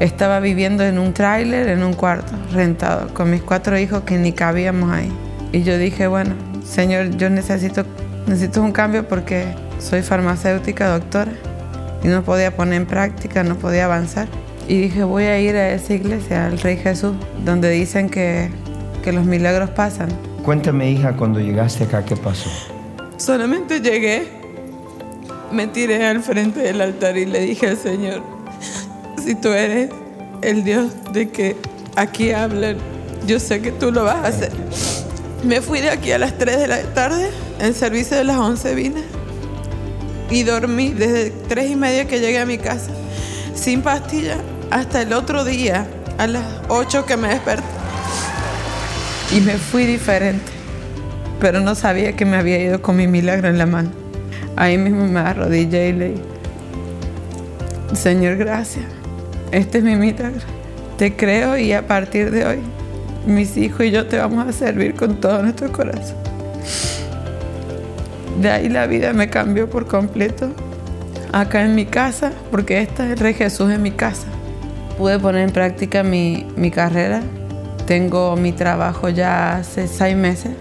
estaba 0.00 0.40
viviendo 0.40 0.82
en 0.82 0.98
un 0.98 1.12
tráiler, 1.12 1.68
en 1.68 1.84
un 1.84 1.92
cuarto, 1.92 2.32
rentado, 2.52 3.12
con 3.14 3.30
mis 3.30 3.42
cuatro 3.42 3.78
hijos 3.78 4.02
que 4.02 4.18
ni 4.18 4.32
cabíamos 4.32 4.90
ahí. 4.90 5.12
Y 5.52 5.62
yo 5.62 5.76
dije, 5.78 6.06
bueno, 6.06 6.34
Señor, 6.64 7.16
yo 7.16 7.28
necesito, 7.28 7.84
necesito 8.26 8.62
un 8.62 8.72
cambio 8.72 9.06
porque 9.06 9.44
soy 9.78 10.02
farmacéutica, 10.02 10.88
doctora, 10.88 11.32
y 12.02 12.08
no 12.08 12.22
podía 12.22 12.56
poner 12.56 12.80
en 12.80 12.86
práctica, 12.86 13.42
no 13.42 13.56
podía 13.56 13.84
avanzar. 13.84 14.26
Y 14.66 14.80
dije, 14.80 15.04
voy 15.04 15.24
a 15.24 15.38
ir 15.38 15.54
a 15.56 15.70
esa 15.70 15.92
iglesia, 15.92 16.46
al 16.46 16.58
Rey 16.58 16.78
Jesús, 16.78 17.14
donde 17.44 17.68
dicen 17.70 18.08
que, 18.08 18.48
que 19.04 19.12
los 19.12 19.26
milagros 19.26 19.70
pasan. 19.70 20.08
Cuéntame, 20.44 20.90
hija, 20.90 21.14
cuando 21.14 21.40
llegaste 21.40 21.84
acá, 21.84 22.04
¿qué 22.04 22.16
pasó? 22.16 22.48
Solamente 23.18 23.80
llegué, 23.80 24.28
me 25.52 25.66
tiré 25.66 26.06
al 26.06 26.22
frente 26.22 26.60
del 26.60 26.80
altar 26.80 27.18
y 27.18 27.26
le 27.26 27.40
dije 27.40 27.66
al 27.66 27.76
Señor, 27.76 28.39
si 29.20 29.34
tú 29.34 29.48
eres 29.48 29.90
el 30.42 30.64
Dios 30.64 30.90
de 31.12 31.28
que 31.28 31.56
aquí 31.96 32.32
hablan, 32.32 32.76
yo 33.26 33.38
sé 33.38 33.60
que 33.60 33.72
tú 33.72 33.92
lo 33.92 34.04
vas 34.04 34.16
a 34.16 34.26
hacer. 34.28 34.52
Me 35.44 35.60
fui 35.60 35.80
de 35.80 35.90
aquí 35.90 36.12
a 36.12 36.18
las 36.18 36.36
3 36.38 36.58
de 36.58 36.68
la 36.68 36.82
tarde, 36.94 37.30
el 37.60 37.74
servicio 37.74 38.16
de 38.16 38.24
las 38.24 38.36
11 38.36 38.74
vine 38.74 39.02
y 40.30 40.42
dormí 40.42 40.90
desde 40.90 41.30
3 41.30 41.70
y 41.70 41.76
media 41.76 42.06
que 42.06 42.20
llegué 42.20 42.38
a 42.38 42.46
mi 42.46 42.58
casa, 42.58 42.90
sin 43.54 43.82
pastilla, 43.82 44.36
hasta 44.70 45.02
el 45.02 45.12
otro 45.12 45.44
día, 45.44 45.86
a 46.18 46.26
las 46.26 46.44
8 46.68 47.06
que 47.06 47.16
me 47.16 47.28
desperté. 47.28 47.64
Y 49.32 49.40
me 49.40 49.56
fui 49.56 49.86
diferente 49.86 50.60
pero 51.40 51.60
no 51.60 51.74
sabía 51.74 52.14
que 52.14 52.26
me 52.26 52.36
había 52.36 52.58
ido 52.58 52.82
con 52.82 52.96
mi 52.96 53.06
milagro 53.06 53.48
en 53.48 53.58
la 53.58 53.66
mano. 53.66 53.90
Ahí 54.56 54.76
mismo 54.76 55.06
me 55.06 55.20
arrodillé 55.20 55.88
y 55.88 55.92
le 55.92 56.08
dije, 56.10 56.22
Señor, 57.94 58.36
gracias. 58.36 58.84
Este 59.52 59.78
es 59.78 59.84
mi 59.84 59.96
milagro. 59.96 60.40
Te 60.96 61.16
creo 61.16 61.56
y 61.56 61.72
a 61.72 61.86
partir 61.86 62.30
de 62.30 62.46
hoy, 62.46 62.58
mis 63.26 63.56
hijos 63.56 63.84
y 63.84 63.90
yo 63.90 64.06
te 64.06 64.18
vamos 64.18 64.46
a 64.46 64.52
servir 64.52 64.94
con 64.94 65.16
todo 65.16 65.42
nuestro 65.42 65.72
corazón. 65.72 66.16
De 68.40 68.50
ahí 68.50 68.68
la 68.68 68.86
vida 68.86 69.12
me 69.12 69.28
cambió 69.28 69.68
por 69.68 69.86
completo. 69.86 70.50
Acá 71.32 71.64
en 71.64 71.74
mi 71.74 71.86
casa, 71.86 72.32
porque 72.50 72.80
esta 72.80 73.06
es 73.06 73.12
el 73.12 73.18
Rey 73.18 73.34
Jesús 73.34 73.70
en 73.70 73.82
mi 73.82 73.90
casa. 73.90 74.26
Pude 74.98 75.18
poner 75.18 75.42
en 75.48 75.52
práctica 75.52 76.02
mi, 76.02 76.46
mi 76.56 76.70
carrera. 76.70 77.20
Tengo 77.86 78.36
mi 78.36 78.52
trabajo 78.52 79.08
ya 79.08 79.56
hace 79.56 79.88
seis 79.88 80.16
meses 80.16 80.52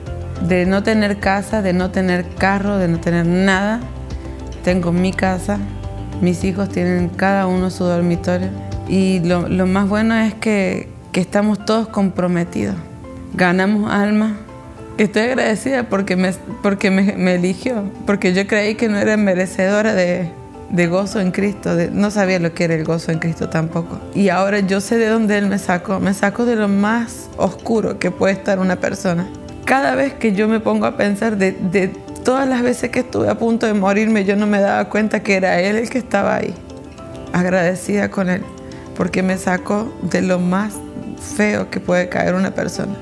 de 0.47 0.65
no 0.65 0.81
tener 0.81 1.19
casa, 1.19 1.61
de 1.61 1.73
no 1.73 1.91
tener 1.91 2.25
carro, 2.37 2.77
de 2.77 2.87
no 2.87 2.99
tener 2.99 3.25
nada. 3.25 3.81
Tengo 4.63 4.91
mi 4.91 5.11
casa, 5.11 5.59
mis 6.21 6.43
hijos 6.43 6.69
tienen 6.69 7.09
cada 7.09 7.45
uno 7.45 7.69
su 7.69 7.83
dormitorio 7.83 8.68
y 8.89 9.19
lo, 9.21 9.47
lo 9.47 9.65
más 9.67 9.87
bueno 9.87 10.15
es 10.15 10.33
que, 10.33 10.89
que 11.11 11.21
estamos 11.21 11.63
todos 11.65 11.87
comprometidos. 11.87 12.75
Ganamos 13.35 13.91
alma. 13.91 14.35
Estoy 14.97 15.21
agradecida 15.23 15.83
porque, 15.83 16.15
me, 16.17 16.33
porque 16.61 16.91
me, 16.91 17.13
me 17.15 17.35
eligió, 17.35 17.83
porque 18.05 18.33
yo 18.33 18.45
creí 18.47 18.75
que 18.75 18.89
no 18.89 18.97
era 18.97 19.15
merecedora 19.15 19.93
de, 19.93 20.29
de 20.71 20.87
gozo 20.87 21.21
en 21.21 21.31
Cristo, 21.31 21.75
de- 21.75 21.89
no 21.89 22.11
sabía 22.11 22.39
lo 22.39 22.53
que 22.53 22.65
era 22.65 22.73
el 22.73 22.83
gozo 22.83 23.11
en 23.13 23.19
Cristo 23.19 23.47
tampoco. 23.47 23.99
Y 24.13 24.27
ahora 24.27 24.59
yo 24.59 24.81
sé 24.81 24.97
de 24.97 25.07
dónde 25.07 25.37
Él 25.37 25.47
me 25.47 25.57
sacó, 25.57 26.01
me 26.01 26.13
sacó 26.13 26.43
de 26.45 26.57
lo 26.57 26.67
más 26.67 27.29
oscuro 27.37 27.97
que 27.99 28.11
puede 28.11 28.33
estar 28.33 28.59
una 28.59 28.75
persona 28.77 29.27
cada 29.65 29.93
vez 29.93 30.13
que 30.15 30.33
yo 30.33 30.47
me 30.47 30.59
pongo 30.59 30.87
a 30.87 30.97
pensar 30.97 31.37
de, 31.37 31.51
de 31.51 31.89
todas 32.25 32.49
las 32.49 32.63
veces 32.63 32.89
que 32.89 33.01
estuve 33.01 33.29
a 33.29 33.35
punto 33.37 33.67
de 33.67 33.75
morirme, 33.75 34.25
yo 34.25 34.35
no 34.35 34.47
me 34.47 34.59
daba 34.59 34.85
cuenta 34.89 35.21
que 35.21 35.35
era 35.35 35.61
Él 35.61 35.75
el 35.75 35.89
que 35.91 35.99
estaba 35.99 36.37
ahí. 36.37 36.55
Agradecida 37.33 38.09
con 38.09 38.29
Él, 38.29 38.41
porque 38.99 39.23
me 39.23 39.37
sacó 39.37 39.91
de 40.01 40.21
lo 40.21 40.37
más 40.39 40.73
feo 41.37 41.71
que 41.71 41.79
puede 41.79 42.09
caer 42.09 42.35
una 42.35 42.53
persona. 42.53 42.93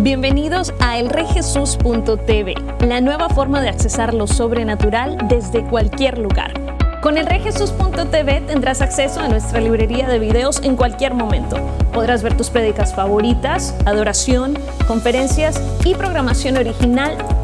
Bienvenidos 0.06 0.72
a 0.78 0.98
elreyjesus.tv, 0.98 2.54
la 2.86 3.00
nueva 3.00 3.28
forma 3.28 3.60
de 3.60 3.68
accesar 3.68 4.14
lo 4.14 4.28
sobrenatural 4.28 5.18
desde 5.28 5.64
cualquier 5.64 6.18
lugar. 6.18 6.65
Con 7.00 7.18
elreyjesus.tv 7.18 8.40
tendrás 8.46 8.80
acceso 8.80 9.20
a 9.20 9.28
nuestra 9.28 9.60
librería 9.60 10.08
de 10.08 10.18
videos 10.18 10.60
en 10.62 10.76
cualquier 10.76 11.14
momento. 11.14 11.56
Podrás 11.92 12.22
ver 12.22 12.36
tus 12.36 12.50
prédicas 12.50 12.94
favoritas, 12.94 13.74
adoración, 13.84 14.58
conferencias 14.88 15.60
y 15.84 15.94
programación 15.94 16.56
original 16.56 17.16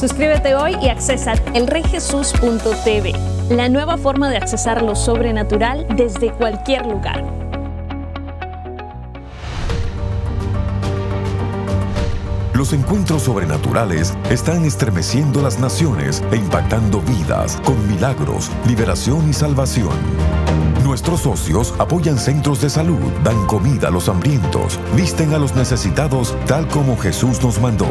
Suscríbete 0.00 0.54
hoy 0.54 0.78
y 0.80 0.88
accesa 0.88 1.34
elreyjesus.tv, 1.52 3.12
la 3.50 3.68
nueva 3.68 3.98
forma 3.98 4.30
de 4.30 4.38
accesar 4.38 4.80
lo 4.80 4.96
sobrenatural 4.96 5.86
desde 5.94 6.32
cualquier 6.32 6.86
lugar. 6.86 7.22
Los 12.54 12.72
encuentros 12.72 13.24
sobrenaturales 13.24 14.16
están 14.30 14.64
estremeciendo 14.64 15.42
las 15.42 15.58
naciones 15.58 16.24
e 16.32 16.36
impactando 16.36 17.02
vidas 17.02 17.58
con 17.62 17.86
milagros, 17.86 18.50
liberación 18.66 19.28
y 19.28 19.34
salvación. 19.34 19.92
Nuestros 20.82 21.20
socios 21.20 21.74
apoyan 21.78 22.16
centros 22.16 22.62
de 22.62 22.70
salud, 22.70 23.12
dan 23.22 23.46
comida 23.46 23.88
a 23.88 23.90
los 23.90 24.08
hambrientos, 24.08 24.80
visten 24.96 25.34
a 25.34 25.38
los 25.38 25.54
necesitados 25.54 26.34
tal 26.46 26.66
como 26.68 26.96
Jesús 26.96 27.42
nos 27.42 27.60
mandó. 27.60 27.86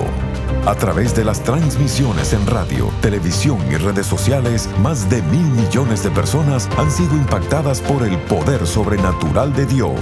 A 0.65 0.75
través 0.75 1.15
de 1.15 1.23
las 1.23 1.41
transmisiones 1.41 2.33
en 2.33 2.45
radio, 2.45 2.91
televisión 3.01 3.57
y 3.71 3.75
redes 3.75 4.05
sociales, 4.05 4.69
más 4.81 5.09
de 5.09 5.21
mil 5.23 5.45
millones 5.45 6.03
de 6.03 6.11
personas 6.11 6.69
han 6.77 6.91
sido 6.91 7.15
impactadas 7.15 7.81
por 7.81 8.03
el 8.03 8.17
poder 8.17 8.67
sobrenatural 8.67 9.53
de 9.53 9.65
Dios. 9.65 9.99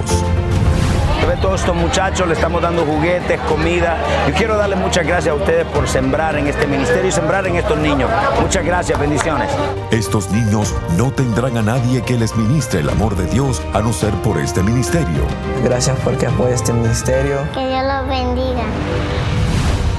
Ve 1.28 1.36
todos 1.42 1.60
estos 1.60 1.76
muchachos, 1.76 2.26
le 2.26 2.34
estamos 2.34 2.62
dando 2.62 2.86
juguetes, 2.86 3.38
comida. 3.42 3.98
Yo 4.28 4.34
quiero 4.34 4.56
darle 4.56 4.78
muchas 4.78 5.06
gracias 5.06 5.34
a 5.34 5.36
ustedes 5.36 5.66
por 5.68 5.88
sembrar 5.88 6.38
en 6.38 6.48
este 6.48 6.66
ministerio 6.68 7.10
y 7.10 7.12
sembrar 7.12 7.46
en 7.48 7.58
estos 7.58 7.78
niños. 7.78 8.10
Muchas 8.42 8.64
gracias, 8.64 8.98
bendiciones. 8.98 9.50
Estos 9.92 10.30
niños 10.32 10.74
no 10.98 11.12
tendrán 11.12 11.58
a 11.58 11.62
nadie 11.62 12.02
que 12.02 12.18
les 12.18 12.34
ministre 12.38 12.80
el 12.80 12.90
amor 12.90 13.18
de 13.18 13.26
Dios 13.26 13.62
a 13.74 13.82
no 13.82 13.92
ser 13.92 14.14
por 14.22 14.38
este 14.38 14.64
ministerio. 14.64 15.26
Gracias 15.64 15.98
porque 16.02 16.28
apoya 16.28 16.56
este 16.56 16.72
ministerio. 16.72 17.40
Que 17.54 17.68
Dios 17.68 17.84
los 17.84 18.08
bendiga. 18.08 18.64